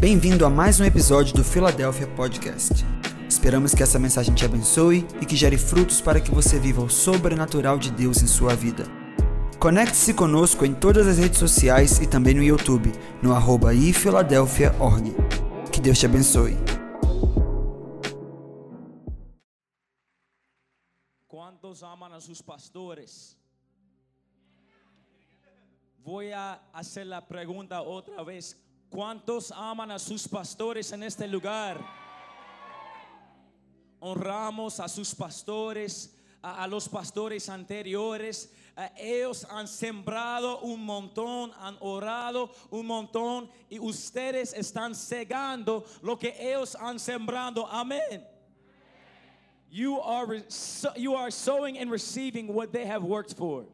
Bem-vindo 0.00 0.44
a 0.44 0.50
mais 0.50 0.80
um 0.80 0.84
episódio 0.84 1.34
do 1.34 1.44
Philadelphia 1.44 2.06
Podcast. 2.08 2.84
Esperamos 3.28 3.74
que 3.74 3.82
essa 3.82 3.98
mensagem 3.98 4.34
te 4.34 4.44
abençoe 4.44 5.06
e 5.22 5.24
que 5.24 5.36
gere 5.36 5.56
frutos 5.56 6.00
para 6.00 6.20
que 6.20 6.30
você 6.30 6.58
viva 6.58 6.82
o 6.82 6.90
sobrenatural 6.90 7.78
de 7.78 7.90
Deus 7.90 8.20
em 8.20 8.26
sua 8.26 8.54
vida. 8.54 8.84
Conecte-se 9.58 10.12
conosco 10.12 10.66
em 10.66 10.74
todas 10.74 11.06
as 11.06 11.18
redes 11.18 11.38
sociais 11.38 12.00
e 12.00 12.06
também 12.06 12.34
no 12.34 12.42
YouTube, 12.42 12.92
no 13.22 13.32
arroba 13.32 13.72
ifiladelphia.org. 13.72 15.14
Que 15.72 15.80
Deus 15.80 15.98
te 15.98 16.06
abençoe. 16.06 16.56
¿Cuántos 21.28 21.82
aman 21.82 22.12
a 22.12 22.20
sus 22.20 22.42
pastores? 22.42 23.38
Voy 26.04 26.32
a 26.32 26.60
hacer 26.74 27.06
la 27.06 27.26
pregunta 27.26 27.80
otra 27.80 28.22
vez. 28.22 28.56
¿Cuántos 28.94 29.50
aman 29.50 29.90
a 29.90 29.98
sus 29.98 30.28
pastores 30.28 30.92
en 30.92 31.02
este 31.02 31.26
lugar? 31.26 31.84
Honramos 33.98 34.78
a 34.78 34.88
sus 34.88 35.12
pastores, 35.16 36.16
a, 36.40 36.68
los 36.68 36.88
pastores 36.88 37.48
anteriores. 37.48 38.52
Ellos 38.96 39.44
han 39.50 39.66
sembrado 39.66 40.60
un 40.60 40.84
montón, 40.84 41.50
han 41.58 41.76
orado 41.80 42.52
un 42.70 42.86
montón 42.86 43.50
y 43.68 43.80
ustedes 43.80 44.52
están 44.52 44.94
cegando 44.94 45.84
lo 46.00 46.16
que 46.16 46.32
ellos 46.38 46.76
han 46.76 47.00
sembrado. 47.00 47.66
Amén. 47.68 48.24
You 49.70 50.00
are, 50.02 50.40
you 50.94 51.16
are 51.16 51.32
sowing 51.32 51.78
and 51.78 51.90
receiving 51.90 52.46
what 52.46 52.70
they 52.70 52.86
have 52.86 53.02
worked 53.02 53.34
for. 53.36 53.66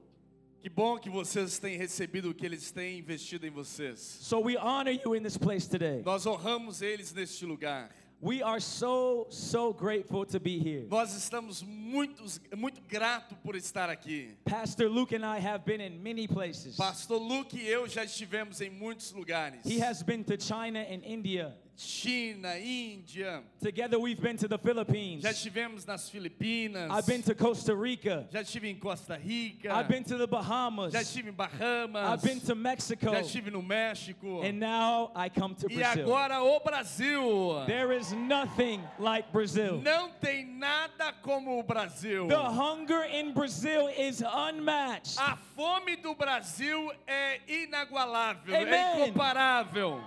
Que 0.62 0.68
bom 0.68 0.98
que 0.98 1.08
vocês 1.08 1.58
têm 1.58 1.78
recebido 1.78 2.28
o 2.28 2.34
que 2.34 2.44
eles 2.44 2.70
têm 2.70 2.98
investido 2.98 3.46
em 3.46 3.50
vocês. 3.50 3.98
So 3.98 4.40
we 4.40 4.58
honor 4.58 4.92
you 4.92 5.16
in 5.16 5.22
this 5.22 5.38
place 5.38 5.66
today. 5.66 6.02
Nós 6.04 6.26
honramos 6.26 6.82
eles 6.82 7.14
neste 7.14 7.46
lugar. 7.46 7.88
We 8.22 8.42
are 8.42 8.60
so, 8.60 9.26
so 9.30 9.72
grateful 9.72 10.26
to 10.26 10.38
be 10.38 10.58
here. 10.58 10.86
Nós 10.90 11.14
estamos 11.14 11.62
muito, 11.62 12.22
muito 12.54 12.82
gratos 12.86 13.38
por 13.42 13.56
estar 13.56 13.88
aqui. 13.88 14.36
Pastor 14.44 14.90
Luke 14.90 15.14
and 15.14 15.24
I 15.24 15.38
have 15.38 15.64
been 15.64 15.80
in 15.80 16.02
many 16.02 16.28
places. 16.28 16.76
Pastor 16.76 17.18
Luke 17.18 17.56
e 17.56 17.66
eu 17.66 17.88
já 17.88 18.04
estivemos 18.04 18.60
em 18.60 18.68
muitos 18.68 19.12
lugares. 19.12 19.64
He 19.64 19.82
has 19.82 20.02
been 20.02 20.22
to 20.24 20.36
China 20.38 20.80
and 20.80 21.02
India. 21.02 21.56
China, 21.80 22.48
Índia, 22.58 23.42
Together 23.58 23.98
we've 23.98 24.20
been 24.20 24.36
to 24.36 24.46
the 24.46 24.58
Philippines. 24.58 25.22
já 25.22 25.30
estivemos 25.30 25.86
nas 25.86 26.10
Filipinas. 26.10 26.90
I've 26.90 27.06
been 27.06 27.22
to 27.22 27.34
Costa 27.34 27.74
Rica. 27.74 28.28
Já 28.30 28.42
estive 28.42 28.68
em 28.68 28.74
Costa 28.78 29.16
Rica. 29.16 29.72
I've 29.72 29.88
been 29.88 30.04
to 30.04 30.18
the 30.18 30.26
Bahamas. 30.26 30.92
Já 30.92 31.00
estive 31.00 31.30
em 31.30 31.32
Bahamas. 31.32 32.12
I've 32.12 32.22
been 32.22 32.38
to 32.40 32.54
Mexico. 32.54 33.06
Já 33.12 33.20
estive 33.22 33.50
no 33.50 33.62
México. 33.62 34.42
And 34.44 34.60
now 34.60 35.10
I 35.16 35.30
come 35.30 35.54
to 35.54 35.72
E 35.72 35.76
Brazil. 35.76 36.04
agora 36.04 36.42
o 36.42 36.60
Brasil. 36.60 37.64
There 37.66 37.92
is 37.96 38.12
nothing 38.12 38.82
like 38.98 39.32
Brazil. 39.32 39.80
Não 39.80 40.10
tem 40.20 40.44
nada 40.44 41.14
como 41.22 41.58
o 41.58 41.62
Brasil. 41.62 42.28
The 42.28 42.36
hunger 42.36 43.04
in 43.04 43.32
Brazil 43.32 43.88
is 43.88 44.20
unmatched. 44.22 45.18
A 45.18 45.34
fome 45.56 45.96
do 45.96 46.14
Brasil 46.14 46.92
é 47.06 47.40
inagualável, 47.48 48.54
é 48.54 49.00
incomparável. 49.00 50.04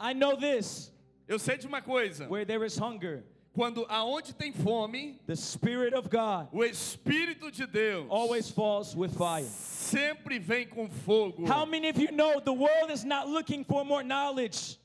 I 0.00 0.14
know 0.14 0.34
this. 0.36 0.93
Eu 1.26 1.38
sei 1.38 1.56
de 1.56 1.66
uma 1.66 1.80
coisa: 1.80 2.28
Where 2.28 2.44
there 2.44 2.64
is 2.66 2.78
hunger, 2.78 3.24
quando 3.54 3.86
aonde 3.88 4.34
tem 4.34 4.52
fome, 4.52 5.20
the 5.26 5.36
Spirit 5.36 5.94
of 5.94 6.08
God 6.08 6.48
o 6.52 6.64
Espírito 6.64 7.50
de 7.50 7.66
Deus 7.66 8.06
always 8.10 8.50
falls 8.50 8.94
with 8.94 9.10
fire. 9.10 9.44
sempre 9.44 10.38
vem 10.38 10.66
com 10.66 10.88
fogo. 10.88 11.46
How 11.46 11.64
many 11.64 11.88
of 11.88 11.98
you 11.98 12.10
know 12.12 12.40
the 12.40 12.52
world 12.52 12.90
is 12.90 13.04
not 13.04 13.28
looking 13.28 13.64
for 13.64 13.84
more 13.84 14.02
knowledge? 14.02 14.78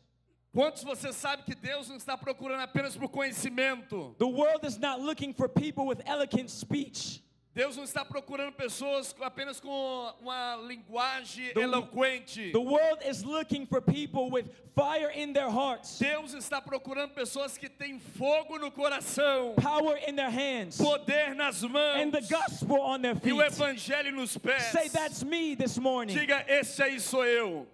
Quantos 0.54 0.84
você 0.84 1.14
sabe 1.14 1.44
que 1.44 1.56
Deus 1.56 1.90
não 1.90 1.98
está 1.98 2.18
procurando 2.18 2.62
apenas 2.62 2.96
por 2.96 3.10
conhecimento? 3.10 4.16
The 4.18 4.26
world 4.26 4.66
is 4.66 4.78
not 4.78 5.00
looking 5.00 5.34
for 5.34 5.48
people 5.48 5.86
with 5.86 6.02
eloquent 6.06 6.50
speech. 6.50 7.24
Deus 7.60 7.76
não 7.76 7.84
está 7.84 8.06
procurando 8.06 8.54
pessoas 8.54 9.14
apenas 9.20 9.60
com 9.60 10.14
uma 10.22 10.56
linguagem 10.66 11.52
The- 11.54 11.60
eloquente. 11.62 12.52
The 12.54 12.58
world 12.58 13.04
is 13.06 13.22
looking 13.22 13.66
for 13.66 13.82
people 13.82 14.30
with 14.32 14.46
fire 14.74 15.10
in 15.14 15.34
their 15.34 15.50
hearts, 15.50 16.00
Deus 16.00 16.34
está 16.34 16.62
procurando 16.62 17.14
pessoas 17.14 17.58
que 17.58 17.68
têm 17.68 18.00
fogo 18.00 18.58
no 18.58 18.72
coração, 18.72 19.56
power 19.56 19.98
in 20.08 20.16
their 20.16 20.30
hands, 20.32 20.78
poder 20.78 21.36
nas 21.36 21.62
mãos 21.62 21.98
and 22.02 22.12
the 22.14 22.22
gospel 22.34 22.80
on 22.80 23.02
their 23.02 23.16
e 23.26 23.34
o 23.34 23.40
feet. 23.42 23.52
evangelho 23.52 24.14
nos 24.14 24.38
pés. 24.38 24.72
Say, 24.72 24.88
that's 24.88 25.22
me 25.22 25.54
this 25.58 25.78
morning. 25.78 26.16
Diga, 26.16 26.46
esse 26.48 26.82
aí 26.82 26.98
sou 26.98 27.26
eu. 27.26 27.68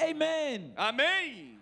Amen. 0.00 0.72
Amém? 0.76 1.58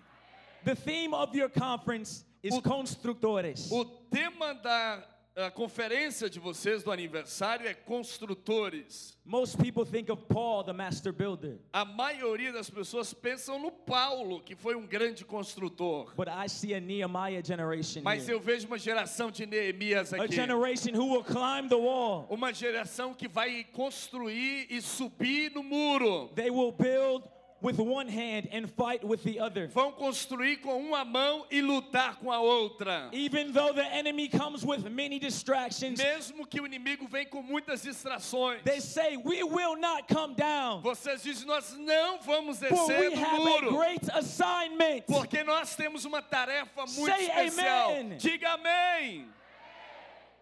The 0.64 0.74
theme 0.74 1.12
of 1.12 1.34
your 1.36 1.50
conference 1.50 2.24
is 2.42 2.54
O- 2.54 2.62
constructores. 2.62 3.70
O 3.70 3.84
tema 4.10 4.54
da 4.54 5.02
eh, 5.36 5.50
conferência 5.50 6.30
de 6.30 6.40
vocês 6.40 6.82
do 6.82 6.90
aniversário 6.90 7.68
é 7.68 7.74
construtores. 7.74 9.14
Most 9.24 9.58
people 9.58 9.84
think 9.84 10.10
of 10.10 10.24
Paul, 10.28 10.64
the 10.64 10.72
master 10.72 11.12
builder, 11.12 11.58
A 11.72 11.84
maioria 11.84 12.52
das 12.52 12.70
pessoas 12.70 13.12
pensam 13.12 13.58
no 13.58 13.70
Paulo, 13.70 14.40
que 14.40 14.54
foi 14.54 14.74
um 14.74 14.86
grande 14.86 15.24
construtor. 15.24 16.14
but 16.16 16.28
I 16.28 16.48
see 16.48 16.72
a 16.74 16.80
Nehemiah 16.80 17.42
generation 17.44 18.02
Mas 18.02 18.22
here. 18.26 18.32
eu 18.32 18.40
vejo 18.40 18.66
uma 18.66 18.78
geração 18.78 19.30
de 19.30 19.44
Neemias 19.44 20.14
A 20.14 20.22
aqui. 20.22 20.34
generation 20.34 20.92
who 20.94 21.12
will 21.12 21.24
climb 21.24 21.68
the 21.68 21.74
wall. 21.76 22.26
Uma 22.30 22.52
geração 22.52 23.12
que 23.12 23.28
vai 23.28 23.64
construir 23.72 24.66
e 24.70 24.80
subir 24.80 25.50
no 25.52 25.62
muro. 25.62 26.28
They 26.34 26.50
will 26.50 26.72
build 26.72 27.24
with 27.66 27.78
one 27.80 28.08
hand 28.08 28.48
and 28.52 28.70
fight 28.70 29.02
with 29.04 29.22
the 29.24 29.40
other. 29.40 29.66
Vão 29.68 29.92
construir 29.92 30.58
com 30.58 30.78
uma 30.78 31.04
mão 31.04 31.44
e 31.50 31.60
lutar 31.60 32.16
com 32.20 32.30
a 32.30 32.38
outra. 32.40 33.08
Even 33.12 33.52
though 33.52 33.72
the 33.72 33.84
enemy 33.92 34.28
comes 34.28 34.64
with 34.64 34.88
many 34.88 35.18
distractions, 35.18 35.98
Mesmo 35.98 36.46
que 36.46 36.60
o 36.60 36.66
inimigo 36.66 37.08
venha 37.08 37.26
com 37.26 37.42
muitas 37.42 37.82
distrações. 37.82 38.62
they 38.62 38.80
say, 38.80 39.16
We 39.16 39.42
will 39.42 39.76
not 39.76 40.06
come 40.06 40.34
down, 40.36 40.80
Vocês 40.82 41.22
dizem, 41.22 41.46
nós 41.46 41.76
não 41.76 42.20
vamos 42.20 42.58
descer 42.60 43.00
we 43.00 43.10
do 43.10 43.16
have 43.20 43.34
a 43.34 43.44
muro. 43.44 43.76
great 43.76 44.08
assignment. 44.12 45.02
Porque 45.06 45.42
nós 45.42 45.74
temos 45.74 46.04
uma 46.04 46.22
tarefa 46.22 46.86
muito 46.86 47.06
Say 47.12 47.26
especial. 47.46 47.90
amen. 47.90 48.16
Diga 48.18 48.52
amém. 48.52 49.28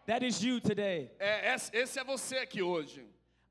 That 0.06 0.22
is 0.22 0.42
you 0.44 0.60
today. 0.60 1.10
É, 1.18 1.54
esse 1.72 1.98
é 1.98 2.04
você 2.04 2.36
aqui 2.36 2.60
hoje. 2.60 3.02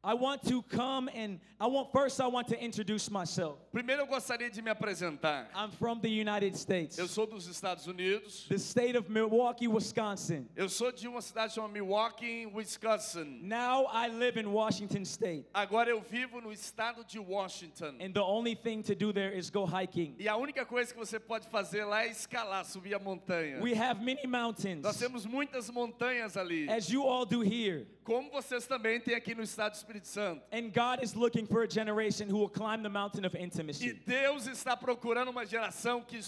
I 0.06 0.14
want 0.16 0.44
to 0.50 0.62
come 0.64 1.10
and 1.16 1.40
I 1.62 1.68
want 1.68 1.94
first 1.94 2.20
I 2.20 2.28
want 2.28 2.50
to 2.50 2.62
introduce 2.62 3.10
myself. 3.10 3.58
Primeiro 3.72 4.02
eu 4.02 4.06
gostaria 4.08 4.50
de 4.50 4.62
me 4.62 4.70
apresentar. 4.70 5.48
I'm 5.56 5.72
from 5.72 6.02
the 6.02 6.10
United 6.10 6.58
States, 6.58 6.98
Eu 6.98 7.08
sou 7.08 7.26
dos 7.26 7.48
Estados 7.48 7.88
Unidos. 7.88 8.46
the 8.50 8.60
state 8.60 8.98
of 8.98 9.10
Milwaukee, 9.10 9.70
Wisconsin. 9.70 10.46
Eu 10.58 10.68
sou 10.68 10.92
de 10.92 11.08
uma 11.08 11.22
cidade 11.22 11.54
chamada 11.54 11.72
Milwaukee, 11.72 12.46
Wisconsin. 12.54 13.40
Now 13.44 13.88
I 13.94 14.10
live 14.10 14.38
in 14.38 14.52
Washington 14.52 15.06
state, 15.06 15.46
Agora 15.54 15.90
eu 15.90 16.02
vivo 16.02 16.42
no 16.42 16.52
estado 16.52 17.06
de 17.06 17.18
Washington. 17.18 17.96
and 18.02 18.14
the 18.14 18.22
only 18.22 18.56
thing 18.56 18.82
to 18.84 18.94
do 18.96 19.14
there 19.14 19.32
is 19.32 19.50
go 19.50 19.66
hiking. 19.66 20.16
E 20.20 20.28
a 20.28 20.36
única 20.36 20.66
coisa 20.66 20.92
que 20.94 21.00
você 21.00 21.18
pode 21.18 21.48
fazer 21.48 21.86
lá 21.86 22.04
é 22.04 22.10
escalar, 22.12 22.66
subir 22.66 22.94
a 22.94 23.00
montanha. 23.00 23.62
We 23.62 23.74
have 23.74 24.04
many 24.04 24.28
mountains, 24.28 24.82
Nós 24.84 24.98
temos 24.98 25.26
muitas 25.26 25.70
montanhas 25.70 26.36
ali. 26.36 26.70
as 26.70 26.90
you 26.90 27.04
all 27.08 27.26
do 27.26 27.42
here. 27.42 27.88
Como 28.04 28.30
vocês 28.30 28.68
também 28.68 29.00
têm 29.00 29.16
aqui 29.16 29.34
no 29.34 29.44
estado 29.44 29.72
do 29.72 29.76
Espírito 29.76 30.08
Santo. 30.08 30.42
And 30.52 30.70
God 30.72 31.04
is 31.04 31.16
looking 31.16 31.46
for 31.46 31.64
a 31.64 31.70
generation 31.70 32.28
who 32.30 32.38
will 32.38 32.50
climb 32.50 32.84
the 32.84 32.90
mountain 32.90 33.26
of 33.26 33.36
E 33.36 33.42
intimacy. 33.42 33.94
Deus 34.06 34.48
está 34.48 34.76
procurando 34.76 35.30
uma 35.30 35.46
geração 35.46 36.02
que 36.02 36.20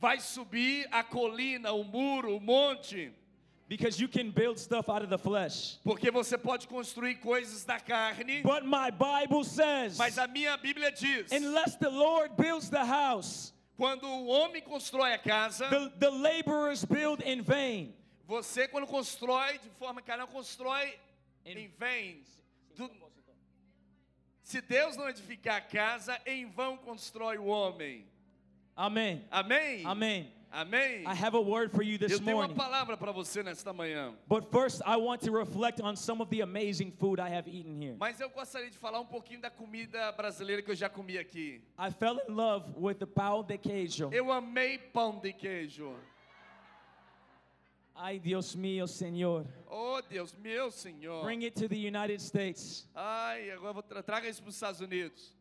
vai 0.00 0.18
subir 0.20 0.88
a 0.90 1.04
colina, 1.04 1.72
o 1.72 1.84
muro, 1.84 2.36
o 2.36 2.40
monte. 2.40 3.12
Because 3.68 3.98
you 3.98 4.08
can 4.08 4.30
build 4.30 4.58
stuff 4.58 4.90
out 4.90 5.02
of 5.02 5.08
the 5.08 5.16
flesh. 5.16 5.78
Porque 5.84 6.10
você 6.10 6.36
pode 6.36 6.66
construir 6.66 7.16
coisas 7.16 7.64
da 7.64 7.78
carne. 7.78 8.42
But 8.42 8.64
my 8.64 8.90
Bible 8.90 9.44
says, 9.44 9.96
Mas 9.96 10.18
a 10.18 10.26
minha 10.26 10.56
Bíblia 10.58 10.90
diz: 10.90 11.30
unless 11.32 11.76
the 11.76 11.88
Lord 11.88 12.36
builds 12.36 12.68
the 12.68 12.84
house, 12.84 13.52
quando 13.76 14.04
o 14.06 14.26
homem 14.26 14.60
constrói 14.62 15.14
a 15.14 15.18
casa, 15.18 15.68
the, 15.70 15.92
the 15.98 16.10
laborers 16.10 16.84
build 16.84 17.22
in 17.22 17.42
vain. 17.42 17.94
você, 18.26 18.68
quando 18.68 18.86
constrói 18.86 19.58
de 19.58 19.70
forma 19.78 20.02
carnal, 20.02 20.26
constrói 20.28 20.94
em 21.44 21.68
vão. 21.78 22.22
Do- 22.76 22.90
Se 24.42 24.60
Deus 24.60 24.96
não 24.96 25.08
edificar 25.08 25.56
a 25.56 25.60
casa, 25.60 26.20
em 26.26 26.46
vão 26.46 26.76
constrói 26.76 27.38
o 27.38 27.46
homem. 27.46 28.06
Amen. 28.76 29.24
Amém? 29.30 29.84
Amen. 29.86 30.32
Amém? 30.54 31.02
I 31.06 31.14
have 31.14 31.34
a 31.34 31.40
word 31.40 31.70
for 31.74 31.82
you 31.82 31.98
this 31.98 32.12
Eu 32.12 32.18
tenho 32.20 32.36
uma 32.36 32.42
morning. 32.46 32.54
palavra 32.54 32.94
para 32.96 33.10
você 33.10 33.42
nesta 33.42 33.72
manhã. 33.72 34.14
But 34.28 34.50
first, 34.50 34.82
I 34.84 34.96
want 34.96 35.22
to 35.22 35.32
reflect 35.32 35.80
on 35.80 35.96
some 35.96 36.20
of 36.20 36.28
the 36.30 36.42
amazing 36.42 36.90
food 36.90 37.18
I 37.18 37.34
have 37.34 37.48
eaten 37.48 37.80
here. 37.82 37.96
Mas 37.98 38.20
eu 38.20 38.28
gostaria 38.28 38.68
de 38.70 38.76
falar 38.76 39.00
um 39.00 39.06
pouquinho 39.06 39.40
da 39.40 39.50
comida 39.50 40.12
brasileira 40.12 40.60
que 40.60 40.70
eu 40.70 40.74
já 40.74 40.90
comi 40.90 41.16
aqui. 41.16 41.62
I 41.78 41.90
fell 41.90 42.18
in 42.28 42.32
love 42.32 42.70
with 42.76 42.96
the 42.96 43.06
pão 43.06 43.42
de 43.42 43.56
queijo. 43.56 44.10
Eu 44.12 44.30
amei 44.30 44.76
pão 44.76 45.18
de 45.20 45.32
queijo. 45.32 45.94
Ay, 48.04 48.18
Dios 48.18 48.56
mío, 48.56 48.88
Señor. 48.88 49.46
Oh, 49.70 50.02
Deus, 50.02 50.34
meu 50.36 50.72
Senhor. 50.72 51.22
Bring 51.22 51.44
it 51.44 51.54
to 51.54 51.68
the 51.68 51.76
United 51.76 52.20
States. 52.20 52.88
Ai, 52.96 53.48
agora 53.52 53.74
vou 53.74 53.82
tra 53.82 54.02
traga 54.02 54.28
isso 54.28 54.42
para 54.42 54.48
os 54.48 54.56
Estados 54.56 54.80
Unidos. 54.80 55.32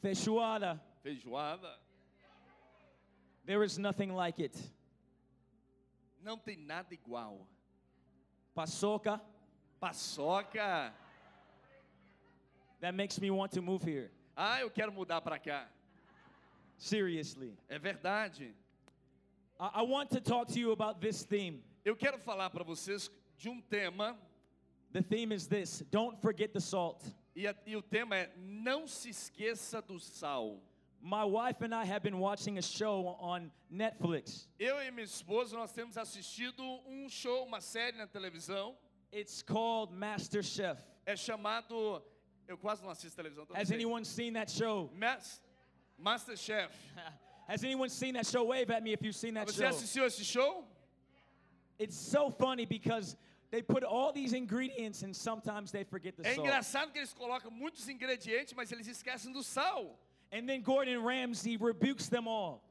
Feijoada. 0.00 0.82
Feijoada. 1.00 1.78
There 3.46 3.62
is 3.62 3.78
nothing 3.78 4.16
like 4.16 4.42
it. 4.42 4.58
Não 6.20 6.36
tem 6.36 6.56
nada 6.56 6.92
igual. 6.92 7.46
Paçoca, 8.52 9.20
Paçoca. 9.80 10.92
that 12.80 12.96
makes 12.96 13.20
me 13.20 13.30
want 13.30 13.52
to 13.52 13.62
move 13.62 13.84
here. 13.84 14.10
Ah, 14.36 14.60
eu 14.60 14.70
quero 14.70 14.90
mudar 14.90 15.20
para 15.20 15.38
cá. 15.38 15.68
Seriously. 16.78 17.56
É 17.68 17.78
verdade. 17.78 18.52
I, 19.60 19.82
I 19.82 19.82
want 19.82 20.10
to 20.10 20.20
talk 20.20 20.52
to 20.52 20.58
you 20.58 20.72
about 20.72 21.00
this 21.00 21.22
theme. 21.24 21.62
Eu 21.84 21.96
quero 21.96 22.18
falar 22.18 22.50
para 22.50 22.62
vocês 22.64 23.10
de 23.36 23.48
um 23.48 23.60
tema 23.60 24.16
The 24.92 25.02
theme 25.02 25.34
is 25.34 25.46
this 25.46 25.82
don't 25.90 26.20
forget 26.20 26.52
the 26.52 26.60
salt. 26.60 27.02
e, 27.34 27.46
a- 27.46 27.56
e 27.66 27.74
o 27.76 27.82
tema 27.82 28.16
é 28.16 28.32
não 28.36 28.86
se 28.86 29.08
esqueça 29.10 29.80
do 29.82 29.98
sal. 29.98 30.60
My 31.00 31.24
wife 31.24 31.60
and 31.64 31.74
I 31.74 31.84
have 31.84 32.00
been 32.04 32.18
watching 32.20 32.58
a 32.58 32.62
show 32.62 33.06
on 33.20 33.50
Netflix. 33.68 34.48
Eu 34.58 34.80
e 34.80 34.90
minha 34.92 35.02
esposa 35.04 35.56
nós 35.56 35.72
temos 35.72 35.96
assistido 35.96 36.62
um 36.86 37.08
show, 37.08 37.44
uma 37.44 37.60
série 37.60 37.96
na 37.96 38.06
televisão. 38.06 38.76
It's 39.12 39.42
called 39.42 39.92
Master 39.92 40.42
Chef. 40.44 40.78
É 41.04 41.16
chamado. 41.16 42.02
Eu 42.46 42.56
quase 42.56 42.82
não 42.82 42.90
assisto 42.90 43.16
televisão. 43.16 43.46
Has 43.54 43.68
sei. 43.68 43.76
anyone 43.76 44.04
seen 44.04 44.32
that 44.34 44.50
show? 44.52 44.90
Mas- 44.94 45.40
Masterchef. 45.98 46.72
Has 47.48 47.62
anyone 47.64 47.88
seen 47.90 48.12
that 48.14 48.26
show? 48.26 48.44
Wave 48.46 48.70
at 48.70 48.82
me 48.82 48.92
if 48.92 49.02
you've 49.02 49.16
seen 49.16 49.34
that 49.34 49.46
Você 49.48 49.62
show. 49.62 49.68
assistiu 49.68 50.06
esse 50.06 50.24
show? 50.24 50.64
It's 51.82 51.96
so 51.96 52.30
funny 52.30 52.64
because 52.66 53.16
they 53.50 53.62
put 53.62 53.82
all 53.84 54.12
these 54.12 54.32
ingredients 54.36 55.02
and 55.02 55.14
sometimes 55.14 55.70
they 55.72 55.84
forget 55.84 56.16
the 56.16 56.22
É 56.22 56.34
salt. 56.34 56.46
engraçado 56.46 56.92
que 56.92 56.98
eles 56.98 57.12
colocam 57.12 57.50
muitos 57.50 57.88
ingredientes, 57.88 58.54
mas 58.54 58.70
eles 58.72 58.86
esquecem 58.86 59.32
do 59.32 59.42
sal. 59.42 59.98
And 60.32 60.46
then 60.46 60.62
Gordon 60.62 61.02
Ramsay 61.02 61.56
rebukes 61.58 62.08
them 62.08 62.26
all. 62.28 62.62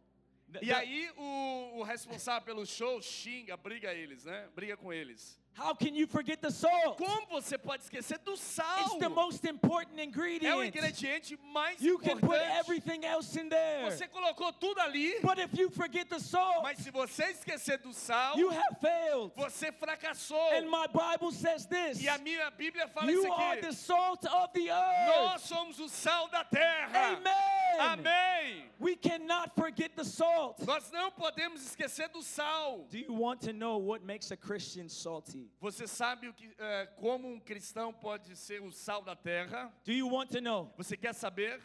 E 0.62 0.66
the- 0.66 0.74
aí 0.74 1.10
o, 1.18 1.80
o 1.80 1.84
responsável 1.84 2.42
pelo 2.44 2.66
show 2.66 3.02
xinga, 3.02 3.56
briga 3.56 3.94
eles, 3.94 4.26
né? 4.26 4.48
Briga 4.56 4.76
com 4.76 4.92
eles. 4.92 5.40
How 5.54 5.74
can 5.76 5.94
you 5.94 6.08
forget 6.08 6.42
the 6.42 6.50
salt? 6.50 6.98
Como 6.98 7.28
você 7.30 7.58
pode 7.58 7.84
esquecer 7.84 8.18
do 8.26 8.36
sal? 8.38 8.66
It's 8.82 8.98
the 9.00 9.10
most 9.10 9.46
important 9.46 9.98
É 10.00 10.02
o 10.02 10.06
ingredient. 10.06 10.68
ingrediente 10.76 11.38
mais 11.54 11.80
You 11.82 12.00
can 12.00 12.18
put 12.20 12.24
importante. 12.36 12.60
everything 12.60 13.06
else 13.06 13.36
in 13.40 13.50
there. 13.50 13.84
Você 13.92 14.08
colocou 14.08 14.52
tudo 14.54 14.80
ali, 14.80 15.20
But 15.22 15.38
if 15.40 15.54
you 15.58 15.70
forget 15.70 16.10
the 16.10 16.20
salt, 16.20 16.64
mas 16.64 16.78
se 16.80 16.90
você 16.90 17.26
esquecer 17.32 17.78
do 17.80 17.94
sal, 17.94 18.38
you 18.38 18.50
have 18.50 18.78
failed. 18.80 19.32
você 19.36 19.72
fracassou. 19.72 20.52
And 20.54 20.70
my 20.70 20.88
Bible 20.88 21.32
says 21.32 21.66
this 21.68 22.02
E 22.02 22.08
a 22.10 22.18
minha 22.18 22.50
Bíblia 22.52 22.88
fala 22.88 23.12
You 23.12 23.22
isso 23.24 23.32
are 23.34 23.58
aqui. 23.60 23.68
the 23.68 23.74
salt 23.74 24.26
of 24.26 24.52
the 24.54 24.70
earth. 24.72 25.08
Nós 25.34 25.42
somos 25.42 25.80
o 25.80 25.88
sal 25.90 26.28
da 26.30 26.44
terra. 26.44 27.18
Amen. 27.18 27.61
Amém. 27.80 28.66
We 28.80 28.96
cannot 28.96 29.54
forget 29.56 29.96
the 29.96 30.04
salt. 30.04 30.60
Nós 30.66 30.92
não 30.92 31.12
podemos 31.12 31.62
esquecer 31.64 32.10
do 32.10 32.22
sal. 32.22 32.88
Do 32.90 32.98
you 32.98 33.14
want 33.14 33.42
to 33.42 33.54
know 33.54 33.78
what 33.78 34.04
makes 34.04 34.32
a 34.32 34.38
Christian 34.38 34.90
salty? 34.90 35.50
Você 35.62 35.88
sabe 35.88 36.28
o 36.28 36.34
que, 36.34 36.50
é, 36.58 36.88
como 37.00 37.28
um 37.28 37.40
cristão 37.40 37.94
pode 37.94 38.36
ser 38.36 38.62
o 38.62 38.72
sal 38.72 39.04
da 39.04 39.16
terra? 39.16 39.72
Do 39.86 39.92
you 39.92 40.08
want 40.08 40.32
to 40.32 40.42
know? 40.42 40.74
Você 40.78 40.98
quer 40.98 41.14
saber? 41.14 41.62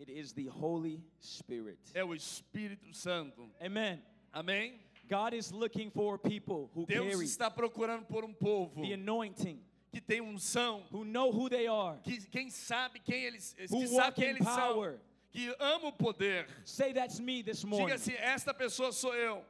It 0.00 0.10
is 0.10 0.32
the 0.32 0.48
Holy 0.48 1.02
Spirit. 1.20 1.78
É 1.94 2.04
o 2.04 2.14
Espírito 2.14 2.92
Santo. 2.92 3.50
Amen. 3.60 4.02
Amém? 4.32 4.80
God 5.08 5.32
is 5.32 5.50
looking 5.50 5.90
for 5.90 6.18
people 6.18 6.70
who 6.74 6.84
Deus 6.86 7.12
carry 7.12 7.24
está 7.24 7.50
procurando 7.50 8.04
por 8.04 8.24
um 8.24 8.32
povo 8.32 8.82
the 8.82 8.92
anointing, 8.92 9.58
que 9.98 10.00
tem 10.00 10.20
unção, 10.20 10.84
who 10.92 11.04
know 11.04 11.30
who 11.32 11.48
they 11.48 11.66
are, 11.66 11.98
que 12.04 12.20
quem 12.30 12.50
sabe 12.50 13.00
quem 13.00 13.24
eles, 13.24 13.54
who 13.68 13.80
que 13.80 13.88
sabe 13.88 14.14
quem 14.14 14.28
eles 14.30 14.44
são, 14.44 14.54
power. 14.74 15.00
que 15.30 15.52
ama 15.58 15.88
o 15.88 15.92
poder. 15.92 16.46
Say 16.64 16.92
that's 16.92 17.18
me 17.18 17.42
this 17.42 17.58
Diga 17.62 17.68
morning. 17.70 17.94
assim, 17.94 18.14
esta 18.14 18.54
pessoa 18.54 18.92
sou 18.92 19.14
eu. 19.14 19.44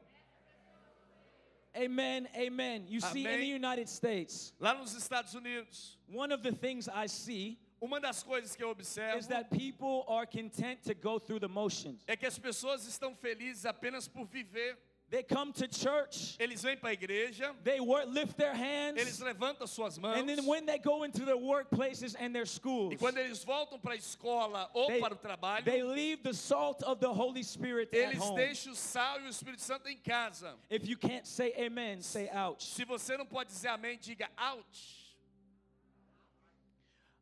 Amen. 1.76 2.26
Amen. 2.34 2.86
You 2.88 3.00
see, 3.00 3.20
in 3.20 3.24
the 3.24 3.34
Amém. 3.34 3.54
United 3.54 3.88
States, 3.88 4.54
Lá 4.58 4.74
nos 4.74 4.94
Estados 4.94 5.34
Unidos, 5.34 5.98
one 6.08 6.32
of 6.32 6.42
the 6.42 6.52
things 6.52 6.88
I 6.88 7.06
see 7.08 7.58
uma 7.80 8.00
das 8.00 8.22
coisas 8.24 8.56
que 8.56 8.64
eu 8.64 8.70
observo 8.70 9.18
is 9.18 9.26
that 9.28 9.50
people 9.50 10.04
are 10.08 10.26
content 10.26 10.82
to 10.82 10.94
go 10.94 11.18
through 11.20 11.40
the 11.40 11.46
motions. 11.48 12.02
é 12.06 12.16
que 12.16 12.26
as 12.26 12.38
pessoas 12.38 12.86
estão 12.86 13.14
felizes 13.14 13.66
apenas 13.66 14.08
por 14.08 14.24
viver. 14.26 14.78
They 15.10 15.22
come 15.22 15.52
to 15.55 15.66
church, 15.66 16.37
Eles 16.38 16.62
vêm 16.62 16.76
para 16.78 16.90
a 16.90 16.93
igreja, 16.93 17.55
they 17.64 17.81
work, 17.81 18.06
lift 18.08 18.37
their 18.37 18.50
eles 18.50 18.58
hands, 18.58 19.20
levantam 19.20 19.66
suas 19.66 19.99
mãos. 19.99 20.19
and 20.19 20.28
then 20.28 20.44
when 20.44 20.66
they 20.66 20.78
go 20.78 21.05
into 21.05 21.25
their 21.25 21.37
workplaces 21.37 22.14
and 22.19 22.34
their 22.34 22.44
schools, 22.44 22.93
E 22.93 22.96
quando 22.96 23.16
eles 23.16 23.43
voltam 23.43 23.81
para 23.81 23.94
a 23.94 23.96
escola 23.96 24.69
ou 24.75 24.87
they, 24.88 25.00
para 25.00 25.14
o 25.14 25.16
trabalho, 25.16 25.64
they 25.64 25.82
leave 25.82 26.22
the 26.22 26.34
salt 26.34 26.82
of 26.82 27.00
the 27.00 27.10
Holy 27.10 27.43
Spirit 27.43 27.88
at 27.94 28.12
eles 28.12 28.31
deixam 28.37 28.72
o 28.72 28.76
sal 28.76 29.20
e 29.22 29.25
o 29.25 29.28
Espírito 29.31 29.62
Santo 29.62 29.88
em 29.88 29.96
casa. 29.96 30.55
If 30.69 30.87
you 30.87 30.99
can't 30.99 31.26
say 31.26 31.55
amen, 31.56 32.02
say 32.02 32.28
ouch. 32.28 32.62
Se 32.66 32.84
você 32.84 33.16
não 33.16 33.25
pode 33.25 33.49
dizer 33.49 33.69
amém, 33.69 33.99
diga 33.99 34.28
ouch. 34.38 35.07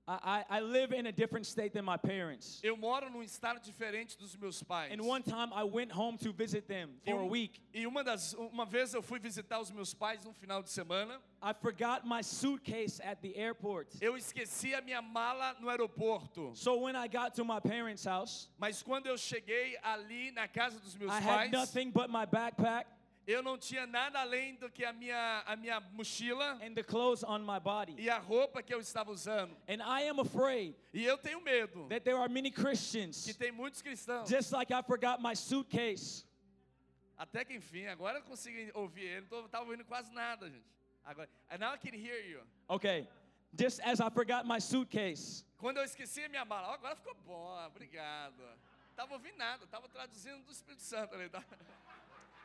I, 0.09 0.45
I, 0.49 0.61
live 0.61 0.93
in 0.93 1.07
a 1.07 1.13
different 1.13 1.47
state 1.47 1.73
than 1.73 1.85
my 1.85 1.97
parents. 1.97 2.61
Eu 2.63 2.77
moro 2.77 3.11
num 3.11 3.23
estado 3.25 3.61
diferente 3.61 4.17
dos 4.17 4.37
meus 4.37 4.63
pais. 4.63 4.93
And 4.93 5.03
one 5.05 5.21
time 5.23 5.53
I 5.53 5.65
went 5.65 5.91
home 5.91 6.17
to 6.19 6.33
visit 6.33 6.69
them 6.69 6.91
E, 7.05 7.11
for 7.11 7.21
a 7.21 7.25
um- 7.25 7.29
week. 7.29 7.61
e 7.75 7.87
uma, 7.89 8.05
das, 8.05 8.33
uma 8.35 8.65
vez 8.65 8.95
eu 8.95 9.03
fui 9.03 9.19
visitar 9.19 9.59
os 9.61 9.73
meus 9.73 9.93
pais 9.95 10.25
no 10.25 10.33
final 10.33 10.63
de 10.63 10.71
semana. 10.71 11.21
I 11.43 11.53
forgot 11.53 12.07
my 12.07 12.23
suitcase 12.23 13.01
at 13.01 13.21
the 13.21 13.35
airport. 13.37 13.89
Eu 14.01 14.17
esqueci 14.17 14.75
a 14.75 14.81
minha 14.81 15.03
mala 15.03 15.57
no 15.61 15.69
aeroporto. 15.69 16.53
So 16.55 16.77
when 16.79 16.95
I 16.95 17.09
got 17.09 17.35
to 17.35 17.45
my 17.45 17.59
parents' 17.59 18.05
house, 18.05 18.49
Mas 18.59 18.83
quando 18.83 19.07
eu 19.07 19.17
cheguei 19.19 19.77
ali 19.83 20.31
na 20.31 20.47
casa 20.47 20.79
dos 20.79 20.95
meus 20.97 21.11
I 21.13 21.21
pais, 21.21 21.27
had 21.27 21.53
nothing 21.53 21.91
but 21.91 22.11
my 22.11 22.25
backpack 22.27 22.87
eu 23.27 23.43
não 23.43 23.59
tinha 23.59 23.87
nada 23.87 24.21
além 24.21 24.55
do 24.55 24.71
que 24.71 24.85
a 24.85 24.93
minha, 24.93 25.43
a 25.47 25.57
minha 25.57 25.81
mochila 25.81 26.59
and 26.63 26.75
the 26.75 26.83
clothes 26.83 27.25
on 27.25 27.41
my 27.41 27.59
body. 27.59 27.95
e 27.99 28.09
a 28.09 28.19
roupa 28.19 28.63
que 28.63 28.73
eu 28.73 28.81
estava 28.81 29.11
usando. 29.11 29.57
And 29.69 29.83
I 29.83 30.09
am 30.09 30.21
afraid 30.21 30.75
E 30.93 31.05
eu 31.05 31.19
tenho 31.19 31.41
medo 31.41 31.89
that 31.89 32.05
there 32.05 32.17
are 32.19 32.29
many 32.33 32.51
que 32.51 32.63
Christians, 32.63 33.25
tem 33.37 33.51
muitos 33.53 33.83
cristãos. 33.83 34.29
just 34.29 34.53
like 34.53 34.73
I 34.73 34.83
forgot 34.83 35.21
my 35.21 35.35
suitcase. 35.35 36.25
Até 37.19 37.45
que 37.45 37.55
enfim, 37.55 37.87
agora 37.87 38.19
eu 38.19 38.23
consigo 38.23 38.57
ouvir 38.79 39.05
ele. 39.05 39.27
Não 39.31 39.47
estava 39.47 39.65
ouvindo 39.65 39.85
quase 39.85 40.13
nada, 40.13 40.49
gente. 40.51 40.67
Agora, 41.05 41.29
and 41.51 41.59
now 41.59 41.73
I 41.75 41.79
can 41.79 41.95
hear 41.97 42.21
you. 42.29 42.43
Okay, 42.69 43.09
just 43.59 43.81
as 43.81 44.01
I 44.01 44.11
forgot 44.11 44.45
my 44.47 44.61
suitcase, 44.61 45.45
Quando 45.57 45.79
eu 45.79 45.85
esqueci 45.85 46.23
a 46.25 46.29
minha 46.29 46.45
mala, 46.45 46.75
agora 46.75 46.95
ficou 46.95 47.15
bom, 47.25 47.57
obrigado. 47.67 48.43
Tava 48.95 49.15
ouvindo 49.15 49.37
nada, 49.39 49.67
tava 49.67 49.89
traduzindo 49.89 50.43
do 50.45 50.53
Espírito 50.53 50.83
Santo 50.83 51.15
ali. 51.15 51.29
Tá? 51.31 51.43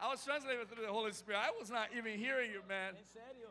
I 0.01 0.10
was 0.10 0.24
translating 0.25 0.65
through 0.65 0.84
the 0.84 0.91
Holy 0.91 1.12
Spirit. 1.13 1.39
I 1.46 1.51
was 1.60 1.70
not 1.70 1.89
even 1.96 2.17
hearing 2.17 2.50
you, 2.50 2.62
man. 2.67 2.93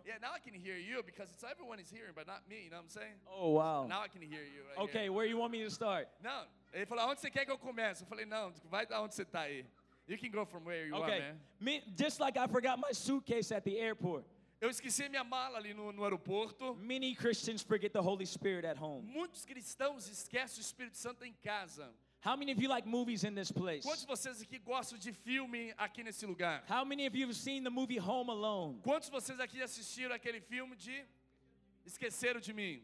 Yeah, 0.04 0.14
now 0.20 0.30
I 0.34 0.40
can 0.40 0.52
hear 0.58 0.76
you 0.76 1.00
because 1.06 1.30
it's 1.30 1.44
everyone 1.44 1.78
is 1.78 1.88
hearing, 1.90 2.10
but 2.14 2.26
not 2.26 2.42
me. 2.48 2.64
You 2.64 2.70
know 2.70 2.78
what 2.78 2.82
I'm 2.84 2.88
saying? 2.88 3.14
Oh, 3.32 3.50
wow. 3.50 3.86
Now 3.88 4.00
I 4.02 4.08
can 4.08 4.20
hear 4.20 4.42
you. 4.42 4.62
Right 4.76 4.84
Okay, 4.88 5.02
here. 5.04 5.12
where 5.12 5.26
you 5.26 5.36
want 5.38 5.52
me 5.52 5.62
to 5.62 5.70
start? 5.70 6.08
Não, 6.22 6.44
ele 6.74 6.86
falou, 6.86 7.08
onde 7.08 7.20
você 7.20 7.30
quer 7.30 7.44
que 7.44 7.52
eu 7.52 7.58
comece? 7.58 8.02
Eu 8.02 8.08
falei, 8.08 8.26
não, 8.26 8.52
vai 8.68 8.84
da 8.84 9.00
onde 9.00 9.14
você 9.14 9.24
tá 9.24 9.42
aí. 9.42 9.64
You 10.08 10.18
can 10.18 10.30
go 10.32 10.44
from 10.44 10.64
where 10.64 10.86
you 10.88 10.94
are, 10.96 11.04
Okay, 11.04 11.20
man. 11.20 11.38
me, 11.60 11.82
just 11.96 12.18
like 12.18 12.36
I 12.36 12.48
forgot 12.48 12.80
my 12.80 12.90
suitcase 12.92 13.52
at 13.52 13.62
the 13.64 13.78
airport, 13.78 14.24
Eu 14.60 14.68
esqueci 14.68 15.08
minha 15.08 15.22
mala 15.24 15.56
ali 15.58 15.72
no, 15.72 15.92
no 15.92 16.02
aeroporto. 16.04 16.76
many 16.82 17.14
Christians 17.14 17.62
forget 17.62 17.92
the 17.92 18.02
Holy 18.02 18.26
Spirit 18.26 18.64
at 18.66 18.76
home. 18.76 19.06
Muitos 19.06 19.46
cristãos 19.46 20.08
esquecem 20.08 20.58
o 20.58 20.62
Espírito 20.62 20.96
Santo 20.98 21.24
em 21.24 21.32
casa. 21.44 21.88
How 22.22 22.36
many 22.36 22.52
of 22.52 22.60
you 22.60 22.68
like 22.68 22.86
movies 22.86 23.24
in 23.24 23.34
this 23.34 23.50
place? 23.50 23.82
Quantos 23.82 24.02
de 24.02 24.06
vocês 24.06 24.42
aqui 24.42 24.58
gostam 24.58 24.98
de 24.98 25.10
filme 25.10 25.72
aqui 25.78 26.04
nesse 26.04 26.26
lugar? 26.26 26.62
How 26.68 26.84
many 26.84 27.06
of 27.06 27.16
you 27.16 27.26
have 27.26 27.34
seen 27.34 27.64
the 27.64 27.70
movie 27.70 27.98
Home 27.98 28.28
Alone? 28.28 28.78
Quantos 28.82 29.08
de 29.08 29.12
vocês 29.12 29.40
aqui 29.40 29.62
assistiram 29.62 30.14
aquele 30.14 30.40
filme 30.42 30.76
de 30.76 31.02
Esqueceram 31.86 32.38
de 32.38 32.52
Mim? 32.52 32.82